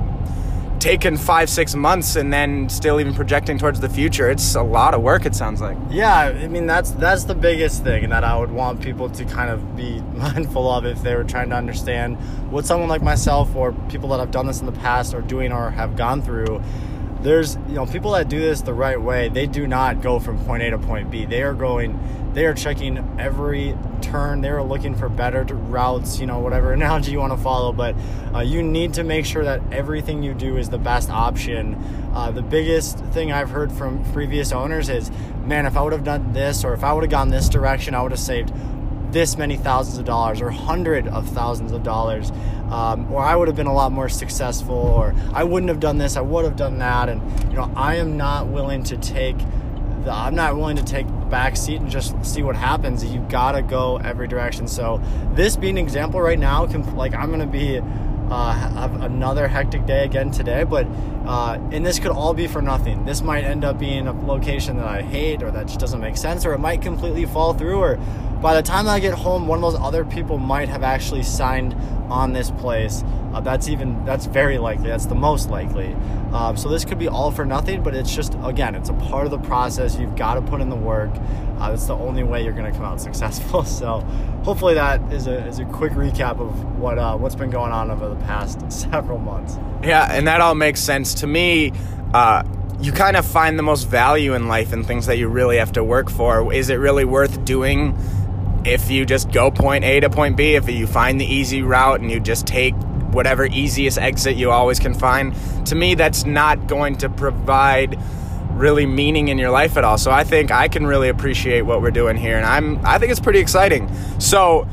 taken 0.86 1.16
five 1.16 1.50
six 1.50 1.74
months 1.74 2.14
and 2.14 2.32
then 2.32 2.68
still 2.68 3.00
even 3.00 3.12
projecting 3.12 3.58
towards 3.58 3.80
the 3.80 3.88
future. 3.88 4.30
It's 4.30 4.54
a 4.54 4.62
lot 4.62 4.94
of 4.94 5.02
work 5.02 5.26
it 5.26 5.34
sounds 5.34 5.60
like. 5.60 5.76
Yeah 5.90 6.26
i 6.26 6.46
mean 6.46 6.66
that's 6.66 6.92
that's 6.92 7.24
the 7.24 7.34
biggest 7.34 7.82
thing 7.82 8.10
that 8.10 8.22
i 8.22 8.38
would 8.38 8.52
want 8.52 8.80
people 8.80 9.10
to 9.10 9.24
kind 9.24 9.50
of 9.50 9.76
be 9.76 10.00
mindful 10.14 10.70
of 10.70 10.86
if 10.86 11.02
they 11.02 11.16
were 11.16 11.24
trying 11.24 11.50
to 11.50 11.56
understand 11.56 12.16
what 12.52 12.66
someone 12.66 12.88
like 12.88 13.02
myself 13.02 13.54
or 13.56 13.72
people 13.88 14.10
that 14.10 14.20
have 14.20 14.30
done 14.30 14.46
this 14.46 14.60
in 14.60 14.66
the 14.66 14.78
past 14.86 15.12
are 15.12 15.22
doing 15.22 15.50
or 15.50 15.70
have 15.70 15.96
gone 15.96 16.22
through. 16.22 16.62
There's 17.20 17.56
you 17.68 17.74
know 17.74 17.86
people 17.86 18.12
that 18.12 18.28
do 18.28 18.38
this 18.38 18.60
the 18.60 18.74
right 18.74 19.00
way 19.00 19.28
they 19.28 19.46
do 19.46 19.66
not 19.66 20.02
go 20.02 20.20
from 20.20 20.38
point 20.44 20.62
a 20.62 20.70
to 20.70 20.78
point 20.78 21.10
b. 21.10 21.24
They 21.24 21.42
are 21.42 21.54
going 21.54 21.98
they 22.32 22.46
are 22.46 22.54
checking 22.54 22.98
every 23.18 23.74
turn. 24.16 24.40
They 24.40 24.50
were 24.50 24.62
looking 24.62 24.94
for 24.94 25.08
better 25.08 25.44
routes, 25.44 26.18
you 26.18 26.26
know, 26.26 26.38
whatever 26.38 26.72
analogy 26.80 27.12
you 27.12 27.18
want 27.18 27.32
to 27.32 27.38
follow. 27.38 27.72
But 27.72 27.94
uh, 28.34 28.40
you 28.40 28.62
need 28.62 28.94
to 28.94 29.04
make 29.04 29.26
sure 29.26 29.44
that 29.44 29.60
everything 29.72 30.22
you 30.22 30.34
do 30.34 30.56
is 30.56 30.68
the 30.70 30.78
best 30.78 31.10
option. 31.10 31.74
Uh, 32.14 32.30
the 32.30 32.42
biggest 32.42 32.98
thing 33.12 33.32
I've 33.32 33.50
heard 33.50 33.70
from 33.70 34.02
previous 34.12 34.52
owners 34.52 34.88
is, 34.88 35.10
man, 35.44 35.66
if 35.66 35.76
I 35.76 35.82
would 35.82 35.92
have 35.92 36.04
done 36.04 36.32
this 36.32 36.64
or 36.64 36.72
if 36.72 36.82
I 36.82 36.92
would 36.92 37.02
have 37.04 37.10
gone 37.10 37.28
this 37.28 37.48
direction, 37.48 37.94
I 37.94 38.02
would 38.02 38.12
have 38.12 38.20
saved 38.20 38.52
this 39.12 39.38
many 39.38 39.56
thousands 39.56 39.98
of 39.98 40.04
dollars 40.04 40.40
or 40.40 40.50
hundred 40.50 41.06
of 41.08 41.28
thousands 41.28 41.72
of 41.72 41.82
dollars. 41.82 42.32
Um, 42.70 43.12
or 43.12 43.22
I 43.22 43.36
would 43.36 43.48
have 43.48 43.56
been 43.56 43.68
a 43.68 43.74
lot 43.74 43.92
more 43.92 44.08
successful, 44.08 44.74
or 44.74 45.14
I 45.32 45.44
wouldn't 45.44 45.68
have 45.68 45.78
done 45.78 45.98
this, 45.98 46.16
I 46.16 46.20
would 46.22 46.44
have 46.44 46.56
done 46.56 46.78
that. 46.78 47.08
And, 47.08 47.20
you 47.50 47.56
know, 47.56 47.70
I 47.76 47.96
am 47.96 48.16
not 48.16 48.48
willing 48.48 48.82
to 48.84 48.96
take 48.96 49.36
I'm 50.08 50.34
not 50.34 50.56
willing 50.56 50.76
to 50.76 50.84
take 50.84 51.06
the 51.06 51.12
back 51.26 51.56
seat 51.56 51.80
and 51.80 51.90
just 51.90 52.14
see 52.24 52.42
what 52.42 52.56
happens. 52.56 53.04
You 53.04 53.20
gotta 53.28 53.62
go 53.62 53.96
every 53.98 54.28
direction. 54.28 54.68
So 54.68 55.00
this 55.34 55.56
being 55.56 55.78
an 55.78 55.84
example 55.84 56.20
right 56.20 56.38
now, 56.38 56.66
can, 56.66 56.96
like 56.96 57.14
I'm 57.14 57.30
gonna 57.30 57.46
be 57.46 57.80
uh, 58.30 58.52
have 58.52 59.00
another 59.02 59.46
hectic 59.46 59.86
day 59.86 60.04
again 60.04 60.30
today, 60.30 60.64
but 60.64 60.86
uh, 61.26 61.58
and 61.70 61.84
this 61.84 61.98
could 61.98 62.10
all 62.10 62.34
be 62.34 62.46
for 62.46 62.62
nothing. 62.62 63.04
This 63.04 63.22
might 63.22 63.44
end 63.44 63.64
up 63.64 63.78
being 63.78 64.06
a 64.06 64.26
location 64.26 64.76
that 64.76 64.86
I 64.86 65.02
hate 65.02 65.42
or 65.42 65.50
that 65.50 65.66
just 65.66 65.80
doesn't 65.80 66.00
make 66.00 66.16
sense, 66.16 66.44
or 66.44 66.52
it 66.52 66.58
might 66.58 66.82
completely 66.82 67.24
fall 67.24 67.54
through, 67.54 67.78
or 67.78 67.98
by 68.40 68.54
the 68.54 68.62
time 68.62 68.88
I 68.88 69.00
get 69.00 69.14
home, 69.14 69.46
one 69.46 69.62
of 69.62 69.72
those 69.72 69.80
other 69.80 70.04
people 70.04 70.38
might 70.38 70.68
have 70.68 70.82
actually 70.82 71.22
signed 71.22 71.74
on 72.10 72.32
this 72.32 72.50
place. 72.50 73.02
Uh, 73.32 73.40
that's 73.40 73.68
even 73.68 74.04
that's 74.04 74.26
very 74.26 74.58
likely. 74.58 74.88
That's 74.88 75.06
the 75.06 75.14
most 75.14 75.50
likely. 75.50 75.94
Um, 76.32 76.56
so 76.56 76.68
this 76.68 76.84
could 76.84 76.98
be 76.98 77.08
all 77.08 77.30
for 77.30 77.44
nothing, 77.44 77.82
but 77.82 77.94
it's 77.94 78.14
just 78.14 78.36
again, 78.42 78.74
it's 78.74 78.88
a 78.88 78.94
part 78.94 79.24
of 79.24 79.30
the 79.30 79.38
process. 79.38 79.98
You've 79.98 80.16
got 80.16 80.34
to 80.34 80.42
put 80.42 80.60
in 80.60 80.68
the 80.68 80.76
work. 80.76 81.10
Uh, 81.58 81.70
that's 81.70 81.86
the 81.86 81.96
only 81.96 82.22
way 82.22 82.44
you're 82.44 82.52
going 82.52 82.70
to 82.70 82.76
come 82.76 82.86
out 82.86 83.00
successful. 83.08 83.64
So 83.64 84.00
hopefully 84.44 84.74
that 84.74 85.00
is 85.12 85.26
a, 85.26 85.46
is 85.46 85.58
a 85.58 85.64
quick 85.66 85.92
recap 85.92 86.40
of 86.40 86.78
what 86.78 86.98
uh, 86.98 87.16
what's 87.16 87.34
been 87.34 87.50
going 87.50 87.72
on 87.72 87.90
over 87.90 88.08
the 88.08 88.16
past 88.16 88.70
several 88.90 89.18
months. 89.18 89.56
Yeah, 89.82 90.08
and 90.10 90.26
that 90.26 90.40
all 90.40 90.54
makes 90.54 90.80
sense 90.80 91.14
to 91.14 91.26
me. 91.26 91.72
Uh, 92.14 92.42
you 92.80 92.92
kind 92.92 93.16
of 93.16 93.24
find 93.24 93.58
the 93.58 93.62
most 93.62 93.84
value 93.84 94.34
in 94.34 94.48
life 94.48 94.72
in 94.72 94.84
things 94.84 95.06
that 95.06 95.16
you 95.16 95.28
really 95.28 95.56
have 95.56 95.72
to 95.72 95.82
work 95.82 96.10
for. 96.10 96.52
Is 96.52 96.68
it 96.68 96.74
really 96.74 97.04
worth 97.04 97.44
doing 97.44 97.96
if 98.66 98.90
you 98.90 99.06
just 99.06 99.30
go 99.30 99.50
point 99.50 99.84
A 99.84 100.00
to 100.00 100.10
point 100.10 100.36
B, 100.36 100.54
if 100.54 100.68
you 100.68 100.86
find 100.86 101.20
the 101.20 101.24
easy 101.24 101.62
route 101.62 102.00
and 102.00 102.10
you 102.10 102.18
just 102.20 102.46
take 102.46 102.74
whatever 103.12 103.46
easiest 103.46 103.98
exit 103.98 104.36
you 104.36 104.50
always 104.50 104.78
can 104.78 104.92
find, 104.92 105.34
to 105.66 105.74
me, 105.74 105.94
that's 105.94 106.24
not 106.26 106.66
going 106.66 106.96
to 106.98 107.08
provide 107.08 107.98
really 108.50 108.86
meaning 108.86 109.28
in 109.28 109.38
your 109.38 109.50
life 109.50 109.76
at 109.76 109.84
all. 109.84 109.98
So 109.98 110.10
I 110.10 110.24
think 110.24 110.50
I 110.50 110.68
can 110.68 110.86
really 110.86 111.08
appreciate 111.08 111.62
what 111.62 111.80
we're 111.80 111.90
doing 111.90 112.16
here, 112.16 112.36
and 112.36 112.44
I'm 112.44 112.84
I 112.84 112.98
think 112.98 113.12
it's 113.12 113.20
pretty 113.20 113.38
exciting. 113.38 113.90
So 114.18 114.66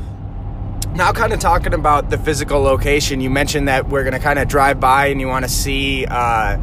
now, 0.94 1.12
kind 1.12 1.32
of 1.32 1.40
talking 1.40 1.74
about 1.74 2.10
the 2.10 2.18
physical 2.18 2.60
location, 2.60 3.20
you 3.20 3.30
mentioned 3.30 3.68
that 3.68 3.88
we're 3.88 4.04
gonna 4.04 4.20
kind 4.20 4.38
of 4.38 4.48
drive 4.48 4.80
by 4.80 5.06
and 5.06 5.20
you 5.20 5.28
want 5.28 5.44
to 5.44 5.50
see. 5.50 6.06
Uh, 6.06 6.58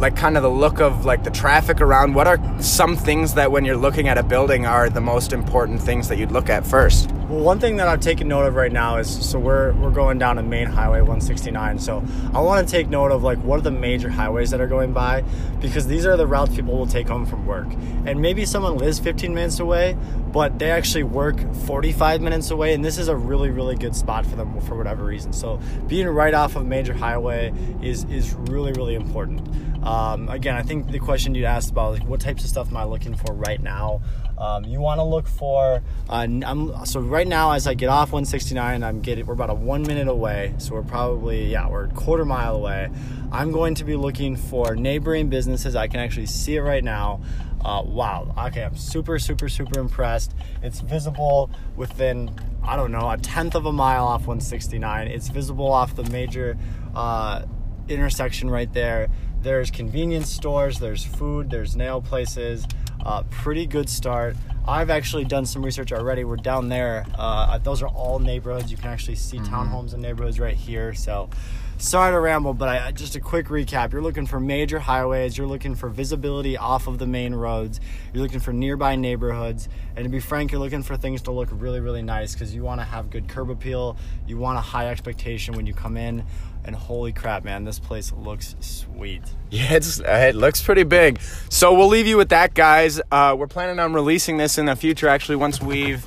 like 0.00 0.16
kind 0.16 0.36
of 0.36 0.42
the 0.42 0.50
look 0.50 0.80
of 0.80 1.04
like 1.04 1.22
the 1.24 1.30
traffic 1.30 1.80
around. 1.80 2.14
What 2.14 2.26
are 2.26 2.40
some 2.60 2.96
things 2.96 3.34
that 3.34 3.52
when 3.52 3.64
you're 3.64 3.76
looking 3.76 4.08
at 4.08 4.18
a 4.18 4.22
building 4.22 4.66
are 4.66 4.88
the 4.88 5.00
most 5.00 5.32
important 5.32 5.80
things 5.80 6.08
that 6.08 6.18
you'd 6.18 6.32
look 6.32 6.48
at 6.48 6.66
first 6.66 7.10
well 7.30 7.44
one 7.44 7.60
thing 7.60 7.76
that 7.76 7.86
i've 7.86 8.00
taken 8.00 8.26
note 8.26 8.44
of 8.44 8.56
right 8.56 8.72
now 8.72 8.96
is 8.96 9.08
so 9.08 9.38
we're 9.38 9.72
we're 9.74 9.92
going 9.92 10.18
down 10.18 10.36
a 10.36 10.42
main 10.42 10.66
highway 10.66 10.98
169 10.98 11.78
so 11.78 12.02
i 12.34 12.40
want 12.40 12.66
to 12.66 12.70
take 12.70 12.88
note 12.88 13.12
of 13.12 13.22
like 13.22 13.38
what 13.38 13.60
are 13.60 13.62
the 13.62 13.70
major 13.70 14.08
highways 14.08 14.50
that 14.50 14.60
are 14.60 14.66
going 14.66 14.92
by 14.92 15.22
because 15.60 15.86
these 15.86 16.04
are 16.04 16.16
the 16.16 16.26
routes 16.26 16.52
people 16.56 16.76
will 16.76 16.88
take 16.88 17.06
home 17.06 17.24
from 17.24 17.46
work 17.46 17.68
and 18.04 18.20
maybe 18.20 18.44
someone 18.44 18.76
lives 18.76 18.98
15 18.98 19.32
minutes 19.32 19.60
away 19.60 19.96
but 20.32 20.58
they 20.58 20.72
actually 20.72 21.04
work 21.04 21.38
45 21.66 22.20
minutes 22.20 22.50
away 22.50 22.74
and 22.74 22.84
this 22.84 22.98
is 22.98 23.06
a 23.06 23.14
really 23.14 23.50
really 23.50 23.76
good 23.76 23.94
spot 23.94 24.26
for 24.26 24.34
them 24.34 24.60
for 24.62 24.76
whatever 24.76 25.04
reason 25.04 25.32
so 25.32 25.60
being 25.86 26.08
right 26.08 26.34
off 26.34 26.56
of 26.56 26.62
a 26.62 26.64
major 26.64 26.94
highway 26.94 27.54
is 27.80 28.02
is 28.04 28.34
really 28.34 28.72
really 28.72 28.96
important 28.96 29.40
um, 29.82 30.28
again, 30.28 30.56
I 30.56 30.62
think 30.62 30.90
the 30.90 30.98
question 30.98 31.34
you 31.34 31.46
asked 31.46 31.70
about 31.70 31.92
like 31.92 32.04
what 32.06 32.20
types 32.20 32.44
of 32.44 32.50
stuff 32.50 32.68
am 32.68 32.76
I 32.76 32.84
looking 32.84 33.14
for 33.14 33.32
right 33.32 33.60
now? 33.60 34.02
Um, 34.36 34.64
you 34.64 34.80
want 34.80 34.98
to 34.98 35.04
look 35.04 35.26
for. 35.26 35.82
Uh, 36.08 36.26
I'm, 36.44 36.86
so 36.86 37.00
right 37.00 37.19
now, 37.26 37.52
as 37.52 37.66
I 37.66 37.74
get 37.74 37.88
off 37.88 38.12
169, 38.12 38.82
I'm 38.82 39.00
getting. 39.00 39.26
We're 39.26 39.34
about 39.34 39.50
a 39.50 39.54
one 39.54 39.82
minute 39.82 40.08
away, 40.08 40.54
so 40.58 40.74
we're 40.74 40.82
probably 40.82 41.50
yeah, 41.50 41.68
we're 41.68 41.84
a 41.84 41.88
quarter 41.88 42.24
mile 42.24 42.56
away. 42.56 42.88
I'm 43.32 43.52
going 43.52 43.74
to 43.76 43.84
be 43.84 43.96
looking 43.96 44.36
for 44.36 44.76
neighboring 44.76 45.28
businesses. 45.28 45.74
I 45.74 45.88
can 45.88 46.00
actually 46.00 46.26
see 46.26 46.56
it 46.56 46.60
right 46.60 46.84
now. 46.84 47.20
Uh, 47.64 47.82
wow. 47.84 48.32
Okay, 48.46 48.62
I'm 48.62 48.76
super, 48.76 49.18
super, 49.18 49.48
super 49.48 49.80
impressed. 49.80 50.34
It's 50.62 50.80
visible 50.80 51.50
within 51.76 52.30
I 52.62 52.76
don't 52.76 52.92
know 52.92 53.10
a 53.10 53.16
tenth 53.16 53.54
of 53.54 53.66
a 53.66 53.72
mile 53.72 54.04
off 54.04 54.20
169. 54.20 55.08
It's 55.08 55.28
visible 55.28 55.70
off 55.70 55.96
the 55.96 56.04
major 56.04 56.56
uh, 56.94 57.44
intersection 57.88 58.50
right 58.50 58.72
there. 58.72 59.08
There's 59.42 59.70
convenience 59.70 60.28
stores, 60.28 60.78
there's 60.78 61.04
food, 61.04 61.50
there's 61.50 61.74
nail 61.74 62.02
places. 62.02 62.66
Uh, 63.04 63.22
pretty 63.30 63.66
good 63.66 63.88
start. 63.88 64.36
I've 64.68 64.90
actually 64.90 65.24
done 65.24 65.46
some 65.46 65.64
research 65.64 65.92
already. 65.92 66.24
We're 66.24 66.36
down 66.36 66.68
there. 66.68 67.06
Uh, 67.16 67.58
those 67.58 67.82
are 67.82 67.88
all 67.88 68.18
neighborhoods. 68.18 68.70
You 68.70 68.76
can 68.76 68.88
actually 68.88 69.16
see 69.16 69.38
mm-hmm. 69.38 69.54
townhomes 69.54 69.94
and 69.94 70.02
neighborhoods 70.02 70.38
right 70.38 70.56
here. 70.56 70.92
So, 70.94 71.30
sorry 71.78 72.12
to 72.12 72.20
ramble, 72.20 72.52
but 72.52 72.68
I, 72.68 72.90
just 72.92 73.16
a 73.16 73.20
quick 73.20 73.46
recap. 73.46 73.92
You're 73.92 74.02
looking 74.02 74.26
for 74.26 74.38
major 74.38 74.78
highways. 74.78 75.36
You're 75.38 75.46
looking 75.46 75.74
for 75.74 75.88
visibility 75.88 76.56
off 76.56 76.86
of 76.86 76.98
the 76.98 77.06
main 77.06 77.34
roads. 77.34 77.80
You're 78.12 78.22
looking 78.22 78.40
for 78.40 78.52
nearby 78.52 78.96
neighborhoods. 78.96 79.68
And 79.96 80.04
to 80.04 80.10
be 80.10 80.20
frank, 80.20 80.52
you're 80.52 80.60
looking 80.60 80.82
for 80.82 80.96
things 80.96 81.22
to 81.22 81.32
look 81.32 81.48
really, 81.52 81.80
really 81.80 82.02
nice 82.02 82.34
because 82.34 82.54
you 82.54 82.62
want 82.62 82.80
to 82.80 82.84
have 82.84 83.10
good 83.10 83.28
curb 83.28 83.50
appeal. 83.50 83.96
You 84.26 84.36
want 84.36 84.58
a 84.58 84.62
high 84.62 84.88
expectation 84.88 85.54
when 85.54 85.66
you 85.66 85.74
come 85.74 85.96
in. 85.96 86.24
And 86.64 86.76
holy 86.76 87.12
crap, 87.12 87.44
man, 87.44 87.64
this 87.64 87.78
place 87.78 88.12
looks 88.12 88.54
sweet. 88.60 89.22
Yeah, 89.52 89.80
uh, 90.06 90.12
it 90.28 90.36
looks 90.36 90.62
pretty 90.62 90.84
big. 90.84 91.20
So 91.48 91.74
we'll 91.74 91.88
leave 91.88 92.06
you 92.06 92.16
with 92.16 92.28
that, 92.28 92.54
guys. 92.54 93.00
Uh, 93.10 93.34
we're 93.36 93.48
planning 93.48 93.80
on 93.80 93.92
releasing 93.92 94.36
this 94.36 94.58
in 94.58 94.66
the 94.66 94.76
future, 94.76 95.08
actually, 95.08 95.34
once 95.34 95.60
we've 95.60 96.06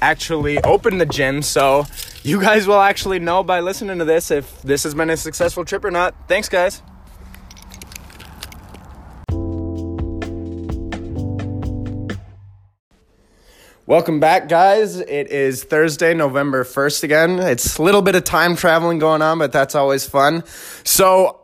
actually 0.00 0.58
opened 0.62 1.00
the 1.00 1.06
gym. 1.06 1.42
So 1.42 1.86
you 2.22 2.40
guys 2.40 2.68
will 2.68 2.80
actually 2.80 3.18
know 3.18 3.42
by 3.42 3.58
listening 3.58 3.98
to 3.98 4.04
this 4.04 4.30
if 4.30 4.62
this 4.62 4.84
has 4.84 4.94
been 4.94 5.10
a 5.10 5.16
successful 5.16 5.64
trip 5.64 5.84
or 5.84 5.90
not. 5.90 6.14
Thanks, 6.28 6.48
guys. 6.48 6.82
Welcome 13.86 14.18
back, 14.18 14.48
guys. 14.48 14.96
It 14.96 15.30
is 15.30 15.62
Thursday, 15.62 16.14
November 16.14 16.64
1st 16.64 17.04
again. 17.04 17.38
It's 17.38 17.76
a 17.76 17.82
little 17.82 18.00
bit 18.00 18.14
of 18.14 18.24
time 18.24 18.56
traveling 18.56 18.98
going 18.98 19.20
on, 19.20 19.38
but 19.38 19.52
that's 19.52 19.74
always 19.74 20.08
fun. 20.08 20.42
So, 20.84 21.40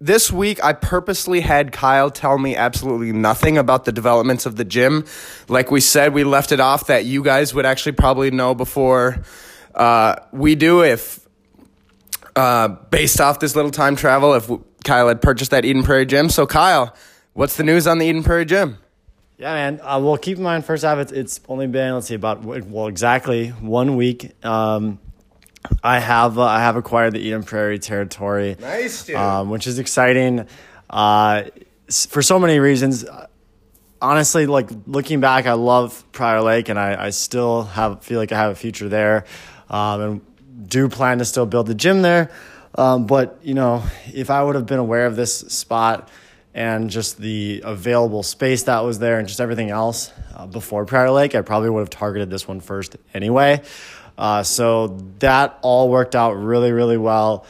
this 0.00 0.32
week 0.32 0.62
I 0.64 0.72
purposely 0.72 1.40
had 1.40 1.70
Kyle 1.70 2.10
tell 2.10 2.36
me 2.36 2.56
absolutely 2.56 3.12
nothing 3.12 3.56
about 3.58 3.84
the 3.84 3.92
developments 3.92 4.44
of 4.44 4.56
the 4.56 4.64
gym. 4.64 5.04
Like 5.46 5.70
we 5.70 5.80
said, 5.80 6.14
we 6.14 6.24
left 6.24 6.50
it 6.50 6.58
off 6.58 6.88
that 6.88 7.04
you 7.04 7.22
guys 7.22 7.54
would 7.54 7.64
actually 7.64 7.92
probably 7.92 8.32
know 8.32 8.56
before 8.56 9.22
uh, 9.76 10.16
we 10.32 10.56
do 10.56 10.82
if, 10.82 11.20
uh, 12.34 12.66
based 12.90 13.20
off 13.20 13.38
this 13.38 13.54
little 13.54 13.70
time 13.70 13.94
travel, 13.94 14.34
if 14.34 14.50
Kyle 14.82 15.06
had 15.06 15.22
purchased 15.22 15.52
that 15.52 15.64
Eden 15.64 15.84
Prairie 15.84 16.06
gym. 16.06 16.28
So, 16.28 16.44
Kyle, 16.44 16.92
what's 17.34 17.54
the 17.54 17.62
news 17.62 17.86
on 17.86 17.98
the 17.98 18.06
Eden 18.06 18.24
Prairie 18.24 18.46
gym? 18.46 18.78
Yeah, 19.36 19.52
man. 19.54 19.80
Uh, 19.82 20.00
well, 20.02 20.16
keep 20.16 20.36
in 20.38 20.44
mind, 20.44 20.64
first 20.64 20.84
half, 20.84 20.98
it's, 20.98 21.12
it's 21.12 21.40
only 21.48 21.66
been 21.66 21.94
let's 21.94 22.06
see 22.06 22.14
about 22.14 22.44
well 22.44 22.86
exactly 22.86 23.48
one 23.48 23.96
week. 23.96 24.32
Um, 24.44 24.98
I 25.82 25.98
have 25.98 26.38
uh, 26.38 26.42
I 26.44 26.60
have 26.60 26.76
acquired 26.76 27.14
the 27.14 27.20
Eden 27.20 27.42
Prairie 27.42 27.78
territory, 27.78 28.56
Nice, 28.60 29.06
dude. 29.06 29.16
um, 29.16 29.50
which 29.50 29.66
is 29.66 29.78
exciting 29.78 30.46
uh, 30.90 31.44
for 32.08 32.22
so 32.22 32.38
many 32.38 32.58
reasons. 32.60 33.04
Honestly, 34.00 34.46
like 34.46 34.68
looking 34.86 35.20
back, 35.20 35.46
I 35.46 35.54
love 35.54 36.04
Prior 36.12 36.42
Lake, 36.42 36.68
and 36.68 36.78
I, 36.78 37.06
I 37.06 37.10
still 37.10 37.62
have 37.64 38.04
feel 38.04 38.20
like 38.20 38.30
I 38.32 38.36
have 38.36 38.52
a 38.52 38.54
future 38.54 38.88
there, 38.88 39.24
um, 39.70 40.00
and 40.00 40.68
do 40.68 40.88
plan 40.88 41.18
to 41.18 41.24
still 41.24 41.46
build 41.46 41.66
the 41.66 41.74
gym 41.74 42.02
there. 42.02 42.30
Um, 42.76 43.06
but 43.06 43.38
you 43.42 43.54
know, 43.54 43.82
if 44.12 44.30
I 44.30 44.42
would 44.44 44.54
have 44.56 44.66
been 44.66 44.78
aware 44.80 45.06
of 45.06 45.16
this 45.16 45.34
spot 45.38 46.08
and 46.54 46.88
just 46.88 47.18
the 47.18 47.62
available 47.64 48.22
space 48.22 48.62
that 48.64 48.80
was 48.80 49.00
there 49.00 49.18
and 49.18 49.26
just 49.26 49.40
everything 49.40 49.70
else 49.70 50.12
uh, 50.34 50.46
before 50.46 50.84
Prior 50.86 51.10
Lake, 51.10 51.34
I 51.34 51.42
probably 51.42 51.68
would 51.68 51.80
have 51.80 51.90
targeted 51.90 52.30
this 52.30 52.46
one 52.46 52.60
first 52.60 52.96
anyway. 53.12 53.60
Uh, 54.16 54.44
so 54.44 54.96
that 55.18 55.58
all 55.62 55.88
worked 55.88 56.14
out 56.14 56.32
really, 56.34 56.70
really 56.70 56.96
well. 56.96 57.44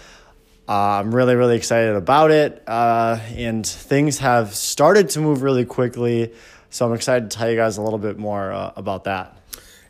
Uh, 0.67 0.73
I'm 0.73 1.15
really, 1.15 1.35
really 1.35 1.57
excited 1.57 1.95
about 1.95 2.31
it. 2.31 2.63
Uh, 2.67 3.19
and 3.37 3.67
things 3.67 4.19
have 4.19 4.55
started 4.55 5.11
to 5.11 5.21
move 5.21 5.43
really 5.43 5.67
quickly. 5.67 6.33
So 6.71 6.87
I'm 6.87 6.95
excited 6.95 7.31
to 7.31 7.37
tell 7.37 7.51
you 7.51 7.57
guys 7.57 7.77
a 7.77 7.83
little 7.83 7.99
bit 7.99 8.19
more 8.19 8.51
uh, 8.51 8.73
about 8.77 9.05
that. 9.05 9.37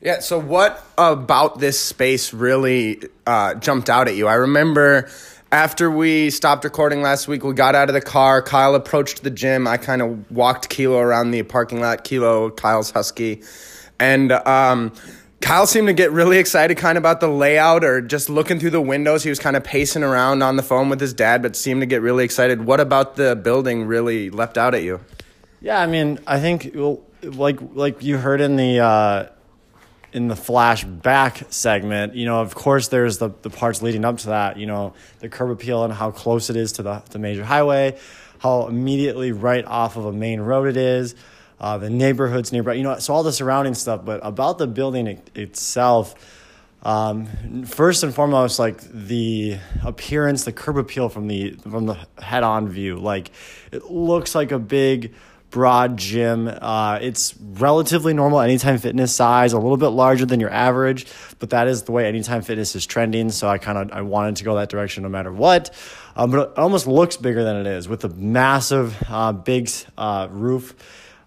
Yeah. 0.01 0.19
So, 0.19 0.39
what 0.39 0.85
about 0.99 1.59
this 1.61 1.81
space 1.81 2.35
really 2.35 3.01
uh, 3.27 3.55
jumped 3.55 3.89
out 3.89 4.07
at 4.07 4.15
you? 4.17 4.29
I 4.29 4.35
remember 4.35 5.09
after 5.55 5.89
we 5.89 6.31
stopped 6.31 6.65
recording 6.65 7.01
last 7.01 7.29
week, 7.29 7.45
we 7.45 7.55
got 7.55 7.77
out 7.77 7.89
of 7.89 7.95
the 7.95 8.01
car. 8.01 8.43
Kyle 8.43 8.75
approached 8.75 9.23
the 9.23 9.31
gym. 9.31 9.69
I 9.69 9.77
kind 9.77 10.03
of 10.03 10.29
walked 10.29 10.69
Kilo 10.69 10.99
around 10.99 11.31
the 11.31 11.45
parking 11.45 11.81
lot. 11.81 12.03
Kilo, 12.03 12.51
Kyle's 12.51 12.91
husky, 12.91 13.41
and 14.01 14.33
um, 14.33 14.93
Kyle 15.41 15.69
seemed 15.69 15.87
to 15.87 15.93
get 15.93 16.11
really 16.11 16.39
excited, 16.39 16.77
kind 16.77 16.99
of 16.99 17.03
about 17.03 17.21
the 17.21 17.29
layout, 17.29 17.85
or 17.85 18.01
just 18.01 18.29
looking 18.29 18.59
through 18.59 18.71
the 18.71 18.81
windows. 18.81 19.23
He 19.23 19.31
was 19.31 19.39
kind 19.39 19.55
of 19.55 19.63
pacing 19.63 20.03
around 20.03 20.43
on 20.43 20.57
the 20.57 20.63
phone 20.65 20.89
with 20.89 21.01
his 21.01 21.15
dad, 21.15 21.41
but 21.41 21.55
seemed 21.55 21.83
to 21.83 21.87
get 21.87 22.03
really 22.03 22.25
excited. 22.25 22.65
What 22.65 22.81
about 22.81 23.15
the 23.15 23.37
building 23.37 23.87
really 23.87 24.31
leapt 24.31 24.59
out 24.59 24.75
at 24.75 24.83
you? 24.83 24.99
Yeah, 25.61 25.81
I 25.81 25.87
mean, 25.87 26.19
I 26.27 26.41
think 26.41 26.73
well, 26.75 27.01
like 27.23 27.61
like 27.75 28.03
you 28.03 28.19
heard 28.19 28.41
in 28.41 28.57
the 28.57 28.81
uh, 28.81 29.27
in 30.15 30.29
the 30.29 30.37
flashback 30.37 31.53
segment, 31.53 32.15
you 32.15 32.25
know, 32.25 32.41
of 32.41 32.55
course, 32.55 32.89
there's 32.89 33.19
the 33.19 33.31
the 33.43 33.51
parts 33.51 33.83
leading 33.83 34.05
up 34.05 34.19
to 34.19 34.29
that. 34.29 34.57
You 34.57 34.67
know, 34.67 34.95
the 35.19 35.29
curb 35.29 35.51
appeal 35.51 35.83
and 35.85 35.93
how 35.93 36.13
close 36.13 36.49
it 36.51 36.57
is 36.57 36.73
to 36.73 36.83
the 36.83 37.03
the 37.11 37.19
major 37.19 37.45
highway, 37.45 37.99
how 38.39 38.69
immediately 38.69 39.33
right 39.33 39.65
off 39.65 39.97
of 39.97 40.07
a 40.07 40.13
main 40.13 40.41
road 40.41 40.69
it 40.69 40.77
is, 40.77 41.17
uh, 41.59 41.79
the 41.79 41.91
neighborhoods 41.91 42.53
nearby. 42.53 42.75
You 42.75 42.85
know, 42.85 42.99
so 43.01 43.13
all 43.13 43.25
the 43.25 43.33
surrounding 43.33 43.75
stuff. 43.75 44.05
But 44.05 44.21
about 44.23 44.59
the 44.59 44.69
building 44.69 45.09
it, 45.09 45.31
itself. 45.35 46.15
Um, 46.85 47.65
first 47.65 48.03
and 48.05 48.15
foremost, 48.15 48.59
like 48.59 48.79
the 48.93 49.57
appearance, 49.83 50.45
the 50.45 50.53
curb 50.53 50.77
appeal 50.77 51.09
from 51.09 51.29
the 51.29 51.53
from 51.53 51.87
the 51.87 51.97
head-on 52.23 52.69
view, 52.69 52.99
like 52.99 53.31
it 53.73 53.91
looks 53.91 54.35
like 54.35 54.53
a 54.53 54.59
big, 54.59 55.15
broad 55.55 55.97
gym. 55.97 56.49
Uh, 56.49 56.99
it's 57.01 57.33
relatively 57.39 58.13
normal 58.13 58.41
Anytime 58.41 58.77
Fitness 58.77 59.15
size, 59.15 59.53
a 59.53 59.59
little 59.59 59.77
bit 59.77 59.91
larger 59.91 60.27
than 60.27 60.41
your 60.41 60.51
average, 60.51 61.07
but 61.39 61.51
that 61.51 61.69
is 61.69 61.85
the 61.85 61.93
way 61.93 62.09
Anytime 62.09 62.43
Fitness 62.43 62.75
is 62.75 62.85
trending. 62.85 63.31
So 63.31 63.49
I 63.49 63.59
kind 63.59 63.79
of 63.79 63.97
I 63.97 64.01
wanted 64.03 64.35
to 64.37 64.45
go 64.45 64.57
that 64.57 64.69
direction 64.69 65.05
no 65.05 65.09
matter 65.09 65.33
what. 65.33 65.73
Um, 66.17 66.33
but 66.33 66.51
it 66.51 66.59
almost 66.59 66.89
looks 66.89 67.17
bigger 67.17 67.45
than 67.45 67.55
it 67.55 67.69
is 67.69 67.89
with 67.89 68.01
the 68.01 68.09
massive, 68.09 69.01
uh, 69.09 69.31
big 69.31 69.71
uh, 69.97 70.27
roof 70.29 70.75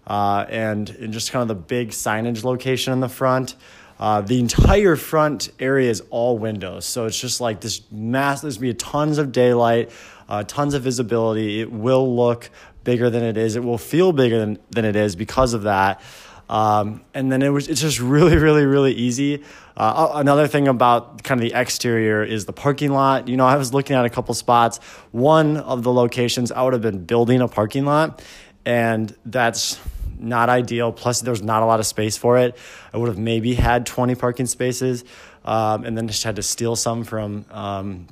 uh, 0.06 0.44
and, 0.50 0.94
just 1.10 1.32
kind 1.32 1.40
of 1.40 1.48
the 1.48 1.62
big 1.62 1.92
signage 1.92 2.44
location 2.44 2.92
in 2.92 3.00
the 3.00 3.08
front. 3.08 3.56
Uh, 3.98 4.20
the 4.20 4.40
entire 4.40 4.96
front 4.96 5.50
area 5.58 5.88
is 5.88 6.02
all 6.10 6.36
windows, 6.36 6.84
so 6.84 7.06
it's 7.06 7.18
just 7.18 7.40
like 7.40 7.62
this 7.62 7.80
mass. 7.90 8.42
There's 8.42 8.58
gonna 8.58 8.72
be 8.72 8.74
tons 8.74 9.16
of 9.16 9.32
daylight, 9.32 9.90
uh, 10.28 10.44
tons 10.44 10.74
of 10.74 10.82
visibility. 10.82 11.62
It 11.62 11.72
will 11.72 12.14
look 12.14 12.50
bigger 12.88 13.10
than 13.10 13.22
it 13.22 13.36
is. 13.36 13.54
It 13.54 13.62
will 13.62 13.76
feel 13.76 14.12
bigger 14.12 14.38
than, 14.38 14.58
than 14.70 14.86
it 14.86 14.96
is 14.96 15.14
because 15.14 15.52
of 15.52 15.64
that. 15.64 16.00
Um, 16.48 17.02
and 17.12 17.30
then 17.30 17.42
it 17.42 17.50
was 17.50 17.68
it's 17.68 17.82
just 17.82 18.00
really 18.14 18.38
really 18.38 18.64
really 18.64 18.94
easy. 18.94 19.44
Uh, 19.76 20.12
another 20.14 20.48
thing 20.48 20.66
about 20.68 21.22
kind 21.22 21.38
of 21.38 21.42
the 21.42 21.54
exterior 21.54 22.24
is 22.24 22.46
the 22.46 22.54
parking 22.54 22.90
lot. 22.90 23.28
You 23.28 23.36
know, 23.36 23.44
I 23.44 23.56
was 23.56 23.74
looking 23.74 23.94
at 23.94 24.06
a 24.06 24.08
couple 24.08 24.32
spots. 24.32 24.78
One 25.12 25.58
of 25.58 25.82
the 25.82 25.92
locations 25.92 26.50
I 26.50 26.62
would 26.62 26.72
have 26.72 26.80
been 26.80 27.04
building 27.04 27.42
a 27.42 27.48
parking 27.48 27.84
lot, 27.84 28.22
and 28.64 29.14
that's 29.26 29.78
not 30.18 30.48
ideal. 30.48 30.90
Plus, 30.90 31.20
there's 31.20 31.42
not 31.42 31.62
a 31.62 31.66
lot 31.66 31.80
of 31.80 31.86
space 31.86 32.16
for 32.16 32.38
it. 32.38 32.56
I 32.94 32.96
would 32.96 33.08
have 33.08 33.18
maybe 33.18 33.52
had 33.52 33.84
20 33.84 34.14
parking 34.14 34.46
spaces, 34.46 35.04
um, 35.44 35.84
and 35.84 35.94
then 35.94 36.08
just 36.08 36.24
had 36.24 36.36
to 36.36 36.42
steal 36.42 36.74
some 36.74 37.04
from. 37.04 37.44
Um, 37.50 38.06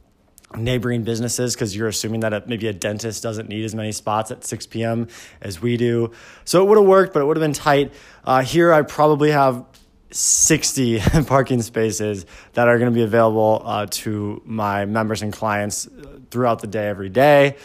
neighboring 0.54 1.02
businesses 1.02 1.54
because 1.54 1.74
you're 1.74 1.88
assuming 1.88 2.20
that 2.20 2.32
a, 2.32 2.42
maybe 2.46 2.66
a 2.68 2.72
dentist 2.72 3.22
doesn't 3.22 3.48
need 3.48 3.64
as 3.64 3.74
many 3.74 3.92
spots 3.92 4.30
at 4.30 4.44
6 4.44 4.66
p.m. 4.66 5.08
as 5.40 5.60
we 5.60 5.76
do. 5.76 6.12
So 6.44 6.62
it 6.62 6.68
would 6.68 6.78
have 6.78 6.86
worked, 6.86 7.12
but 7.12 7.20
it 7.20 7.24
would 7.24 7.36
have 7.36 7.42
been 7.42 7.52
tight. 7.52 7.92
Uh, 8.24 8.42
here, 8.42 8.72
I 8.72 8.82
probably 8.82 9.30
have 9.32 9.64
60 10.10 11.00
parking 11.26 11.62
spaces 11.62 12.26
that 12.54 12.68
are 12.68 12.78
going 12.78 12.90
to 12.90 12.94
be 12.94 13.02
available 13.02 13.62
uh, 13.64 13.86
to 13.90 14.40
my 14.44 14.84
members 14.84 15.22
and 15.22 15.32
clients 15.32 15.88
throughout 16.30 16.60
the 16.60 16.66
day, 16.66 16.88
every 16.88 17.08
day. 17.08 17.56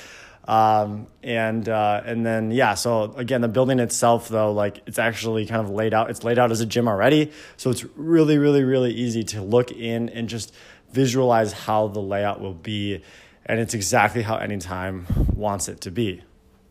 Um, 0.47 1.07
and 1.21 1.69
uh, 1.69 2.01
and 2.03 2.25
then 2.25 2.49
yeah, 2.49 2.73
so 2.73 3.13
again, 3.13 3.41
the 3.41 3.47
building 3.47 3.79
itself 3.79 4.27
though, 4.27 4.51
like 4.51 4.81
it's 4.87 4.97
actually 4.97 5.45
kind 5.45 5.61
of 5.61 5.69
laid 5.69 5.93
out. 5.93 6.09
It's 6.09 6.23
laid 6.23 6.39
out 6.39 6.51
as 6.51 6.61
a 6.61 6.65
gym 6.65 6.87
already, 6.87 7.31
so 7.57 7.69
it's 7.69 7.85
really, 7.95 8.39
really, 8.39 8.63
really 8.63 8.91
easy 8.91 9.23
to 9.25 9.41
look 9.41 9.71
in 9.71 10.09
and 10.09 10.27
just 10.27 10.53
visualize 10.93 11.53
how 11.53 11.87
the 11.87 11.99
layout 11.99 12.41
will 12.41 12.53
be, 12.53 13.01
and 13.45 13.59
it's 13.59 13.73
exactly 13.73 14.21
how 14.21 14.37
Anytime 14.37 15.05
wants 15.33 15.67
it 15.67 15.81
to 15.81 15.91
be. 15.91 16.21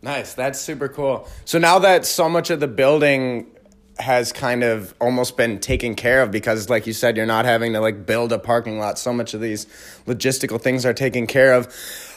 Nice. 0.03 0.35
That's 0.35 0.59
super 0.59 0.89
cool. 0.89 1.29
So 1.45 1.59
now 1.59 1.79
that 1.81 2.07
so 2.07 2.29
much 2.29 2.51
of 2.51 2.61
the 2.61 2.69
building 2.69 3.47
has 3.99 4.33
kind 4.33 4.65
of 4.65 4.95
almost 4.99 5.37
been 5.37 5.59
taken 5.59 5.95
care 5.95 6.23
of 6.23 6.31
because 6.31 6.71
like 6.71 6.87
you 6.87 6.93
said 6.93 7.19
you're 7.19 7.27
not 7.27 7.45
having 7.45 7.75
to 7.75 7.81
like 7.81 8.07
build 8.07 8.33
a 8.33 8.39
parking 8.39 8.79
lot 8.79 8.99
so 8.99 9.13
much 9.13 9.35
of 9.35 9.43
these 9.43 9.67
logistical 10.07 10.59
things 10.59 10.87
are 10.87 10.95
taken 10.95 11.27
care 11.27 11.53
of 11.53 11.69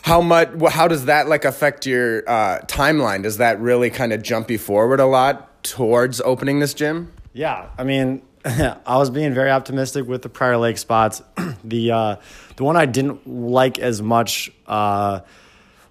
how 0.04 0.22
much 0.22 0.50
how 0.70 0.88
does 0.88 1.06
that 1.06 1.28
like 1.28 1.44
affect 1.44 1.86
your 1.86 2.24
uh, 2.30 2.60
timeline 2.68 3.22
does 3.22 3.36
that 3.36 3.60
really 3.60 3.90
kind 3.90 4.14
of 4.14 4.22
jump 4.22 4.50
you 4.50 4.58
forward 4.58 5.02
a 5.02 5.06
lot 5.06 5.62
towards 5.62 6.22
opening 6.22 6.60
this 6.60 6.74
gym 6.74 7.12
Yeah, 7.34 7.70
I 7.78 7.84
mean, 7.84 8.22
I 8.46 8.98
was 8.98 9.10
being 9.10 9.34
very 9.34 9.50
optimistic 9.50 10.06
with 10.06 10.22
the 10.22 10.28
Prior 10.28 10.58
Lake 10.58 10.78
spots. 10.78 11.22
the 11.64 11.92
uh, 11.92 12.16
the 12.58 12.64
one 12.66 12.76
I 12.76 12.86
didn't 12.86 13.26
like 13.26 13.80
as 13.80 14.02
much 14.02 14.52
uh, 14.68 15.22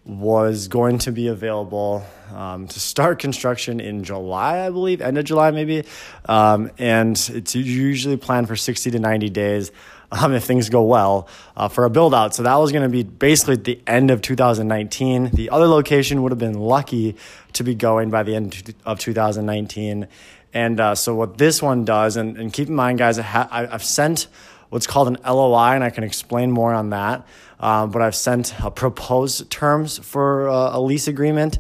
was 0.05 0.69
going 0.69 0.99
to 0.99 1.13
be 1.13 1.29
available 1.29 2.05
um, 2.35 2.69
to 2.69 2.79
start 2.79 3.21
construction 3.21 3.81
in 3.81 4.05
July, 4.05 4.67
I 4.67 4.69
believe, 4.69 5.01
end 5.01 5.17
of 5.17 5.25
July 5.25 5.51
maybe, 5.51 5.85
um, 6.27 6.71
and 6.77 7.17
it's 7.33 7.55
usually 7.55 8.19
planned 8.19 8.49
for 8.49 8.57
sixty 8.57 8.91
to 8.91 8.99
ninety 8.99 9.31
days. 9.31 9.73
Um, 10.15 10.35
if 10.35 10.45
things 10.45 10.69
go 10.69 10.83
well 10.83 11.27
uh, 11.57 11.69
for 11.69 11.87
a 11.87 11.91
build 11.91 12.13
out. 12.15 12.35
So 12.35 12.43
that 12.43 12.57
was 12.57 12.71
going 12.71 12.83
to 12.83 12.91
be 12.91 13.03
basically 13.03 13.55
at 13.55 13.65
the 13.65 13.81
end 13.87 14.11
of 14.11 14.21
2019. 14.21 15.31
The 15.33 15.49
other 15.49 15.67
location 15.67 16.23
would 16.23 16.33
have 16.33 16.39
been 16.39 16.59
lucky 16.59 17.17
to 17.55 17.65
be 17.65 17.75
going 17.75 18.11
by 18.11 18.23
the 18.23 18.35
end 18.35 18.75
of 18.85 18.99
2019. 18.99 20.07
And 20.55 20.79
uh, 20.81 20.95
so 20.95 21.15
what 21.15 21.39
this 21.39 21.63
one 21.63 21.85
does, 21.85 22.17
and, 22.17 22.37
and 22.37 22.53
keep 22.53 22.69
in 22.69 22.75
mind, 22.75 22.99
guys, 22.99 23.19
I 23.19 23.23
ha- 23.23 23.49
I've 23.51 23.85
sent 23.85 24.27
what's 24.69 24.87
called 24.87 25.09
an 25.09 25.19
LOI, 25.25 25.75
and 25.75 25.85
I 25.85 25.91
can 25.91 26.05
explain 26.05 26.51
more 26.51 26.73
on 26.73 26.91
that. 26.91 27.27
Um, 27.61 27.91
but 27.91 28.03
I've 28.03 28.15
sent 28.15 28.61
uh, 28.63 28.71
proposed 28.71 29.51
terms 29.51 29.99
for 29.99 30.49
uh, 30.49 30.77
a 30.77 30.81
lease 30.81 31.09
agreement. 31.09 31.59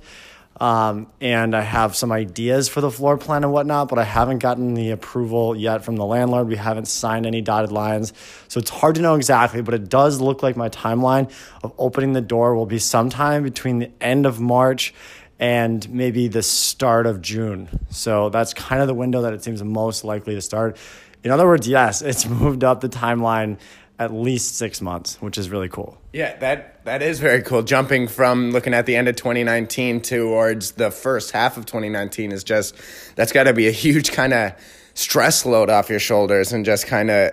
Um, 0.60 1.08
and 1.20 1.56
I 1.56 1.62
have 1.62 1.96
some 1.96 2.12
ideas 2.12 2.68
for 2.68 2.80
the 2.80 2.90
floor 2.90 3.18
plan 3.18 3.42
and 3.42 3.52
whatnot, 3.52 3.88
but 3.88 3.98
I 3.98 4.04
haven't 4.04 4.38
gotten 4.38 4.74
the 4.74 4.90
approval 4.90 5.56
yet 5.56 5.84
from 5.84 5.96
the 5.96 6.04
landlord. 6.04 6.46
We 6.46 6.56
haven't 6.56 6.86
signed 6.86 7.26
any 7.26 7.40
dotted 7.40 7.72
lines. 7.72 8.12
So 8.48 8.60
it's 8.60 8.70
hard 8.70 8.94
to 8.94 9.00
know 9.00 9.16
exactly, 9.16 9.62
but 9.62 9.74
it 9.74 9.88
does 9.88 10.20
look 10.20 10.42
like 10.42 10.56
my 10.56 10.68
timeline 10.68 11.32
of 11.64 11.72
opening 11.78 12.12
the 12.12 12.20
door 12.20 12.54
will 12.54 12.66
be 12.66 12.78
sometime 12.78 13.42
between 13.42 13.80
the 13.80 13.90
end 14.00 14.24
of 14.24 14.38
March 14.40 14.94
and 15.42 15.90
maybe 15.90 16.28
the 16.28 16.42
start 16.42 17.04
of 17.04 17.20
June. 17.20 17.68
So 17.90 18.30
that's 18.30 18.54
kind 18.54 18.80
of 18.80 18.86
the 18.86 18.94
window 18.94 19.22
that 19.22 19.32
it 19.32 19.42
seems 19.42 19.60
most 19.60 20.04
likely 20.04 20.36
to 20.36 20.40
start. 20.40 20.76
In 21.24 21.32
other 21.32 21.46
words, 21.46 21.66
yes, 21.66 22.00
it's 22.10 22.26
moved 22.26 22.62
up 22.62 22.80
the 22.80 22.88
timeline 22.88 23.58
at 23.98 24.12
least 24.12 24.56
six 24.56 24.80
months, 24.80 25.20
which 25.20 25.36
is 25.36 25.50
really 25.50 25.68
cool. 25.68 26.00
Yeah, 26.12 26.36
that 26.38 26.84
that 26.84 27.02
is 27.02 27.18
very 27.18 27.42
cool. 27.42 27.62
Jumping 27.62 28.06
from 28.06 28.52
looking 28.52 28.72
at 28.72 28.86
the 28.86 28.94
end 28.94 29.08
of 29.08 29.16
2019 29.16 30.00
towards 30.00 30.72
the 30.72 30.92
first 30.92 31.32
half 31.32 31.56
of 31.56 31.66
2019 31.66 32.30
is 32.30 32.44
just 32.44 32.76
that's 33.16 33.32
got 33.32 33.44
to 33.44 33.52
be 33.52 33.66
a 33.66 33.72
huge 33.72 34.12
kind 34.12 34.32
of 34.32 34.52
stress 34.94 35.44
load 35.44 35.70
off 35.70 35.90
your 35.90 35.98
shoulders 35.98 36.52
and 36.52 36.64
just 36.64 36.86
kind 36.86 37.10
of 37.10 37.32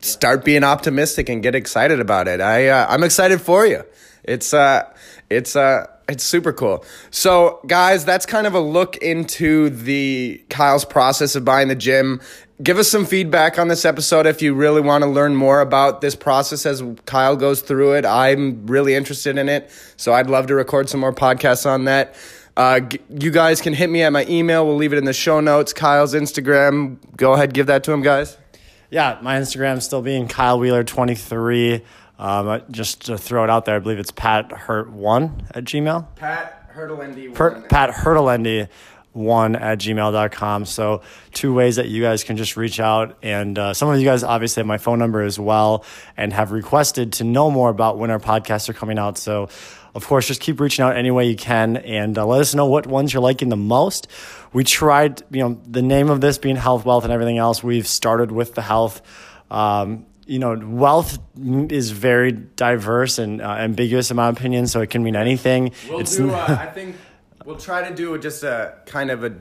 start 0.00 0.46
being 0.46 0.64
optimistic 0.64 1.28
and 1.28 1.42
get 1.42 1.54
excited 1.54 2.00
about 2.00 2.26
it. 2.26 2.40
I 2.40 2.68
uh, 2.68 2.86
I'm 2.88 3.04
excited 3.04 3.42
for 3.42 3.66
you. 3.66 3.84
It's 4.24 4.54
uh 4.54 4.90
it's 5.28 5.56
uh 5.56 5.86
it's 6.08 6.24
super 6.24 6.52
cool. 6.52 6.84
So, 7.10 7.60
guys, 7.66 8.04
that's 8.04 8.26
kind 8.26 8.46
of 8.46 8.54
a 8.54 8.60
look 8.60 8.96
into 8.98 9.70
the 9.70 10.42
Kyle's 10.50 10.84
process 10.84 11.34
of 11.34 11.44
buying 11.44 11.68
the 11.68 11.74
gym. 11.74 12.20
Give 12.62 12.78
us 12.78 12.88
some 12.88 13.04
feedback 13.04 13.58
on 13.58 13.68
this 13.68 13.84
episode 13.84 14.26
if 14.26 14.40
you 14.40 14.54
really 14.54 14.80
want 14.80 15.02
to 15.02 15.10
learn 15.10 15.34
more 15.34 15.60
about 15.60 16.02
this 16.02 16.14
process 16.14 16.64
as 16.66 16.82
Kyle 17.04 17.34
goes 17.36 17.62
through 17.62 17.94
it. 17.94 18.06
I'm 18.06 18.66
really 18.66 18.94
interested 18.94 19.38
in 19.38 19.48
it, 19.48 19.70
so 19.96 20.12
I'd 20.12 20.30
love 20.30 20.46
to 20.46 20.54
record 20.54 20.88
some 20.88 21.00
more 21.00 21.12
podcasts 21.12 21.66
on 21.68 21.84
that. 21.86 22.14
Uh, 22.56 22.80
you 23.10 23.32
guys 23.32 23.60
can 23.60 23.72
hit 23.72 23.90
me 23.90 24.04
at 24.04 24.12
my 24.12 24.24
email. 24.26 24.64
We'll 24.64 24.76
leave 24.76 24.92
it 24.92 24.98
in 24.98 25.04
the 25.04 25.12
show 25.12 25.40
notes. 25.40 25.72
Kyle's 25.72 26.14
Instagram. 26.14 26.98
Go 27.16 27.32
ahead, 27.32 27.52
give 27.54 27.66
that 27.66 27.82
to 27.84 27.92
him, 27.92 28.02
guys. 28.02 28.38
Yeah, 28.90 29.18
my 29.22 29.40
Instagram 29.40 29.82
still 29.82 30.02
being 30.02 30.28
Kyle 30.28 30.60
Wheeler 30.60 30.84
twenty 30.84 31.16
three. 31.16 31.82
Um, 32.18 32.62
just 32.70 33.06
to 33.06 33.18
throw 33.18 33.44
it 33.44 33.50
out 33.50 33.64
there, 33.64 33.76
I 33.76 33.78
believe 33.80 33.98
it's 33.98 34.12
Pat 34.12 34.52
Hurt 34.52 34.90
one 34.90 35.46
at 35.54 35.64
Gmail. 35.64 36.14
Pat 36.16 36.70
Hurtlendi. 36.74 37.34
Per, 37.34 37.62
Pat 37.62 37.90
Hurtlendi 37.90 38.68
one 39.12 39.54
at 39.54 39.78
gmail.com. 39.78 40.64
So 40.64 41.02
two 41.32 41.54
ways 41.54 41.76
that 41.76 41.88
you 41.88 42.02
guys 42.02 42.24
can 42.24 42.36
just 42.36 42.56
reach 42.56 42.80
out. 42.80 43.16
And 43.22 43.58
uh, 43.58 43.72
some 43.72 43.88
of 43.88 43.98
you 43.98 44.04
guys 44.04 44.24
obviously 44.24 44.60
have 44.60 44.66
my 44.66 44.78
phone 44.78 44.98
number 44.98 45.22
as 45.22 45.38
well 45.38 45.84
and 46.16 46.32
have 46.32 46.50
requested 46.50 47.14
to 47.14 47.24
know 47.24 47.50
more 47.50 47.70
about 47.70 47.96
when 47.98 48.10
our 48.10 48.18
podcasts 48.18 48.68
are 48.68 48.72
coming 48.72 48.98
out. 48.98 49.16
So 49.16 49.48
of 49.94 50.04
course, 50.06 50.26
just 50.26 50.40
keep 50.40 50.58
reaching 50.58 50.84
out 50.84 50.96
any 50.96 51.12
way 51.12 51.28
you 51.28 51.36
can 51.36 51.76
and 51.76 52.18
uh, 52.18 52.26
let 52.26 52.40
us 52.40 52.54
know 52.54 52.66
what 52.66 52.86
ones 52.86 53.14
you're 53.14 53.22
liking 53.22 53.48
the 53.48 53.56
most. 53.56 54.08
We 54.52 54.64
tried, 54.64 55.22
you 55.30 55.40
know, 55.48 55.60
the 55.66 55.82
name 55.82 56.10
of 56.10 56.20
this 56.20 56.36
being 56.36 56.56
health, 56.56 56.84
wealth, 56.84 57.04
and 57.04 57.12
everything 57.12 57.38
else. 57.38 57.62
We've 57.62 57.86
started 57.86 58.32
with 58.32 58.54
the 58.54 58.62
health. 58.62 59.02
Um, 59.52 60.06
you 60.26 60.38
know, 60.38 60.58
wealth 60.62 61.18
is 61.36 61.90
very 61.90 62.32
diverse 62.32 63.18
and 63.18 63.40
uh, 63.40 63.50
ambiguous 63.50 64.10
in 64.10 64.16
my 64.16 64.28
opinion, 64.28 64.66
so 64.66 64.80
it 64.80 64.90
can 64.90 65.02
mean 65.02 65.16
anything. 65.16 65.72
We'll 65.88 66.00
it's, 66.00 66.16
do. 66.16 66.30
Uh, 66.30 66.58
I 66.60 66.66
think 66.66 66.96
we'll 67.44 67.56
try 67.56 67.88
to 67.88 67.94
do 67.94 68.16
just 68.18 68.42
a 68.42 68.74
kind 68.86 69.10
of 69.10 69.24
a, 69.24 69.34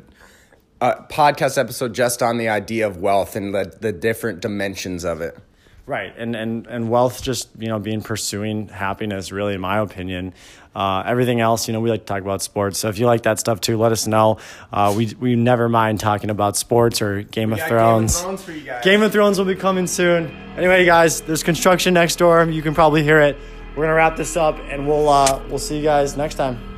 a 0.81 1.05
podcast 1.09 1.57
episode 1.57 1.93
just 1.93 2.21
on 2.21 2.37
the 2.37 2.49
idea 2.49 2.87
of 2.87 2.97
wealth 2.97 3.35
and 3.35 3.53
the 3.53 3.75
the 3.79 3.91
different 3.91 4.41
dimensions 4.41 5.05
of 5.05 5.21
it. 5.21 5.37
Right, 5.85 6.13
and 6.17 6.33
and 6.33 6.65
and 6.67 6.89
wealth 6.89 7.21
just 7.21 7.49
you 7.59 7.67
know 7.67 7.77
being 7.77 8.01
pursuing 8.01 8.69
happiness 8.69 9.31
really 9.33 9.53
in 9.53 9.61
my 9.61 9.79
opinion. 9.79 10.33
Uh, 10.75 11.03
everything 11.05 11.39
else, 11.39 11.67
you 11.67 11.73
know, 11.73 11.79
we 11.79 11.89
like 11.89 11.99
to 11.99 12.05
talk 12.05 12.21
about 12.21 12.41
sports. 12.41 12.79
So 12.79 12.89
if 12.89 12.97
you 12.97 13.05
like 13.05 13.23
that 13.23 13.37
stuff 13.37 13.61
too, 13.61 13.77
let 13.77 13.91
us 13.91 14.07
know. 14.07 14.37
Uh, 14.71 14.93
we 14.95 15.13
we 15.19 15.35
never 15.35 15.69
mind 15.69 15.99
talking 15.99 16.29
about 16.29 16.55
sports 16.57 17.01
or 17.01 17.21
Game 17.21 17.53
of 17.53 17.61
Thrones. 17.61 18.15
Game 18.15 18.29
of 18.29 18.39
Thrones 18.39 18.43
for 18.43 18.51
you 18.53 18.61
guys. 18.61 18.83
Game 18.83 19.01
of 19.03 19.11
Thrones 19.11 19.37
will 19.37 19.45
be 19.45 19.55
coming 19.55 19.85
soon. 19.85 20.31
Anyway, 20.57 20.85
guys, 20.85 21.21
there's 21.21 21.43
construction 21.43 21.93
next 21.93 22.15
door. 22.15 22.43
You 22.45 22.61
can 22.61 22.73
probably 22.73 23.03
hear 23.03 23.19
it. 23.19 23.37
We're 23.75 23.83
gonna 23.83 23.95
wrap 23.95 24.15
this 24.15 24.37
up, 24.37 24.57
and 24.69 24.87
we'll 24.87 25.09
uh, 25.09 25.43
we'll 25.49 25.59
see 25.59 25.77
you 25.77 25.83
guys 25.83 26.15
next 26.15 26.35
time. 26.35 26.72